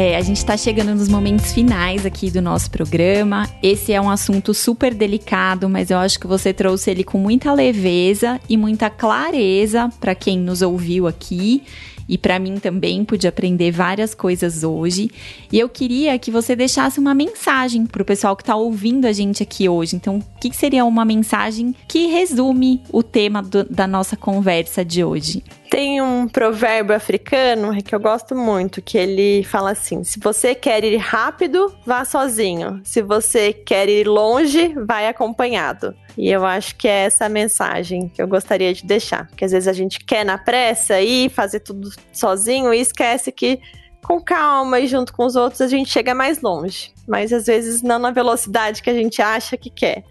é, 0.00 0.16
a 0.16 0.20
gente 0.20 0.36
está 0.36 0.56
chegando 0.56 0.94
nos 0.94 1.08
momentos 1.08 1.52
finais 1.52 2.06
aqui 2.06 2.30
do 2.30 2.40
nosso 2.40 2.70
programa. 2.70 3.48
Esse 3.60 3.92
é 3.92 4.00
um 4.00 4.08
assunto 4.08 4.54
super 4.54 4.94
delicado, 4.94 5.68
mas 5.68 5.90
eu 5.90 5.98
acho 5.98 6.20
que 6.20 6.26
você 6.28 6.52
trouxe 6.52 6.92
ele 6.92 7.02
com 7.02 7.18
muita 7.18 7.52
leveza 7.52 8.40
e 8.48 8.56
muita 8.56 8.88
clareza 8.88 9.90
para 9.98 10.14
quem 10.14 10.38
nos 10.38 10.62
ouviu 10.62 11.08
aqui 11.08 11.64
e 12.08 12.16
para 12.16 12.38
mim 12.38 12.58
também 12.58 13.04
pude 13.04 13.28
aprender 13.28 13.70
várias 13.70 14.14
coisas 14.14 14.64
hoje. 14.64 15.10
E 15.52 15.58
eu 15.58 15.68
queria 15.68 16.18
que 16.18 16.30
você 16.30 16.56
deixasse 16.56 16.98
uma 16.98 17.12
mensagem 17.12 17.84
para 17.84 18.00
o 18.00 18.04
pessoal 18.04 18.34
que 18.34 18.42
está 18.42 18.56
ouvindo 18.56 19.04
a 19.04 19.12
gente 19.12 19.42
aqui 19.42 19.68
hoje. 19.68 19.96
Então, 19.96 20.22
o 20.38 20.40
que 20.40 20.56
seria 20.56 20.84
uma 20.84 21.04
mensagem 21.04 21.74
que 21.88 22.06
resume 22.06 22.80
o 22.92 23.02
tema 23.02 23.42
do, 23.42 23.64
da 23.64 23.88
nossa 23.88 24.16
conversa 24.16 24.84
de 24.84 25.02
hoje? 25.02 25.42
Tem 25.68 26.00
um 26.00 26.28
provérbio 26.28 26.94
africano 26.94 27.76
que 27.82 27.92
eu 27.92 27.98
gosto 27.98 28.36
muito, 28.36 28.80
que 28.80 28.96
ele 28.96 29.42
fala 29.42 29.72
assim: 29.72 30.04
se 30.04 30.20
você 30.20 30.54
quer 30.54 30.84
ir 30.84 30.96
rápido, 30.96 31.74
vá 31.84 32.04
sozinho. 32.04 32.80
Se 32.84 33.02
você 33.02 33.52
quer 33.52 33.88
ir 33.88 34.06
longe, 34.06 34.74
vai 34.86 35.08
acompanhado. 35.08 35.94
E 36.16 36.30
eu 36.30 36.46
acho 36.46 36.76
que 36.76 36.86
é 36.86 37.06
essa 37.06 37.26
a 37.26 37.28
mensagem 37.28 38.08
que 38.08 38.22
eu 38.22 38.28
gostaria 38.28 38.72
de 38.72 38.84
deixar. 38.84 39.26
Porque 39.26 39.44
às 39.44 39.50
vezes 39.50 39.68
a 39.68 39.72
gente 39.72 40.04
quer 40.04 40.24
na 40.24 40.38
pressa 40.38 41.00
ir 41.00 41.30
fazer 41.30 41.60
tudo 41.60 41.90
sozinho 42.12 42.72
e 42.72 42.80
esquece 42.80 43.32
que 43.32 43.60
com 44.02 44.20
calma 44.22 44.80
e 44.80 44.86
junto 44.86 45.12
com 45.12 45.26
os 45.26 45.36
outros 45.36 45.60
a 45.60 45.66
gente 45.66 45.90
chega 45.90 46.14
mais 46.14 46.40
longe. 46.40 46.92
Mas 47.06 47.32
às 47.32 47.46
vezes 47.46 47.82
não 47.82 47.98
na 47.98 48.10
velocidade 48.10 48.82
que 48.82 48.88
a 48.88 48.94
gente 48.94 49.20
acha 49.20 49.56
que 49.56 49.68
quer. 49.68 50.02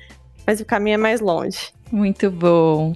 Mas 0.48 0.62
o 0.62 0.66
caminho 0.66 0.94
é 0.94 0.98
mais 0.98 1.20
longe. 1.20 1.74
Muito 1.92 2.32
bom. 2.32 2.96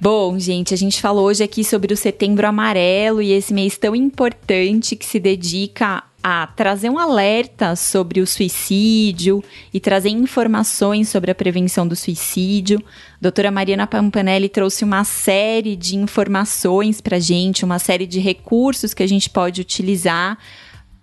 Bom, 0.00 0.38
gente, 0.38 0.72
a 0.72 0.76
gente 0.76 1.00
falou 1.00 1.24
hoje 1.24 1.42
aqui 1.42 1.64
sobre 1.64 1.92
o 1.92 1.96
Setembro 1.96 2.46
Amarelo 2.46 3.20
e 3.20 3.32
esse 3.32 3.52
mês 3.52 3.76
tão 3.76 3.96
importante 3.96 4.94
que 4.94 5.06
se 5.06 5.18
dedica 5.18 6.04
a 6.22 6.46
trazer 6.48 6.90
um 6.90 6.98
alerta 6.98 7.76
sobre 7.76 8.20
o 8.20 8.26
suicídio 8.26 9.42
e 9.72 9.80
trazer 9.80 10.10
informações 10.10 11.08
sobre 11.08 11.30
a 11.30 11.34
prevenção 11.34 11.86
do 11.86 11.96
suicídio. 11.96 12.82
Doutora 13.20 13.50
Mariana 13.50 13.86
Pampanelli 13.86 14.48
trouxe 14.48 14.84
uma 14.84 15.02
série 15.04 15.76
de 15.76 15.96
informações 15.96 17.00
para 17.00 17.18
gente, 17.18 17.64
uma 17.64 17.78
série 17.78 18.06
de 18.06 18.20
recursos 18.20 18.92
que 18.92 19.02
a 19.02 19.06
gente 19.06 19.30
pode 19.30 19.60
utilizar 19.60 20.36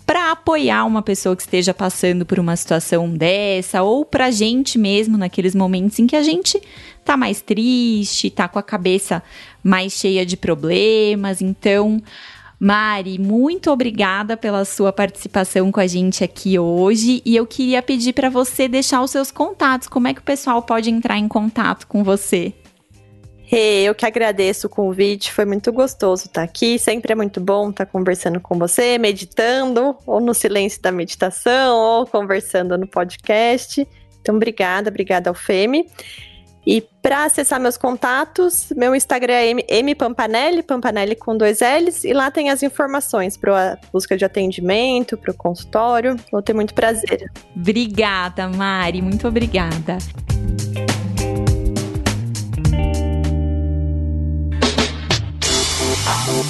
para 0.06 0.32
apoiar 0.32 0.86
uma 0.86 1.02
pessoa 1.02 1.36
que 1.36 1.42
esteja 1.42 1.74
passando 1.74 2.26
por 2.26 2.40
uma 2.40 2.56
situação 2.56 3.10
dessa 3.10 3.84
ou 3.84 4.06
para 4.06 4.26
a 4.26 4.32
gente 4.32 4.78
mesmo 4.78 5.18
naqueles 5.18 5.56
momentos 5.56 6.00
em 6.00 6.08
que 6.08 6.16
a 6.16 6.24
gente 6.24 6.62
tá 7.04 7.16
mais 7.18 7.42
triste, 7.42 8.30
tá 8.30 8.48
com 8.48 8.60
a 8.60 8.64
cabeça 8.64 9.24
mais 9.64 9.94
cheia 9.94 10.26
de 10.26 10.36
problemas. 10.36 11.42
Então, 11.42 12.02
Mari, 12.60 13.20
muito 13.20 13.72
obrigada 13.72 14.38
pela 14.38 14.64
sua 14.66 14.94
participação 14.94 15.72
com 15.72 15.80
a 15.80 15.88
gente 15.88 16.24
aqui 16.24 16.58
hoje 16.58 17.22
e 17.26 17.36
eu 17.36 17.46
queria 17.46 17.82
pedir 17.82 18.14
para 18.14 18.30
você 18.30 18.68
deixar 18.68 19.02
os 19.02 19.12
seus 19.12 19.32
contatos. 19.32 19.88
Como 19.88 20.08
é 20.08 20.14
que 20.14 20.22
o 20.22 20.24
pessoal 20.24 20.62
pode 20.62 20.90
entrar 20.90 21.18
em 21.18 21.28
contato 21.28 21.88
com 21.88 22.04
você? 22.04 22.54
Eu 23.56 23.94
que 23.94 24.06
agradeço 24.06 24.66
o 24.66 24.70
convite, 24.70 25.32
foi 25.32 25.46
muito 25.46 25.72
gostoso 25.72 26.26
estar 26.26 26.42
aqui. 26.42 26.80
Sempre 26.80 27.14
é 27.14 27.16
muito 27.16 27.40
bom 27.40 27.70
estar 27.70 27.86
conversando 27.86 28.40
com 28.40 28.58
você, 28.58 28.98
meditando, 28.98 29.96
ou 30.08 30.20
no 30.20 30.34
silêncio 30.34 30.82
da 30.82 30.92
meditação, 30.92 31.78
ou 31.78 32.08
conversando 32.08 32.76
no 32.78 32.88
podcast. 32.88 33.88
Então, 34.20 34.36
obrigada, 34.36 34.90
obrigada 34.90 35.30
ao 35.30 35.36
Femi. 35.36 35.88
E 36.66 36.82
para 37.02 37.26
acessar 37.26 37.60
meus 37.60 37.78
contatos, 37.78 38.72
meu 38.76 38.96
Instagram 38.96 39.60
é 39.68 39.84
mpampanelli, 39.84 40.64
Pampanelli 40.64 41.16
com 41.16 41.38
dois 41.38 41.60
L's, 41.60 42.06
e 42.06 42.14
lá 42.14 42.32
tem 42.32 42.50
as 42.50 42.64
informações 42.64 43.36
para 43.38 43.78
busca 43.92 44.18
de 44.18 44.24
atendimento, 44.24 45.18
para 45.18 45.32
o 45.32 45.34
consultório. 45.34 46.16
Vou 46.32 46.42
ter 46.42 46.54
muito 46.54 46.74
prazer. 46.74 47.30
Obrigada, 47.56 48.48
Mari, 48.48 49.02
muito 49.02 49.28
obrigada. 49.28 49.98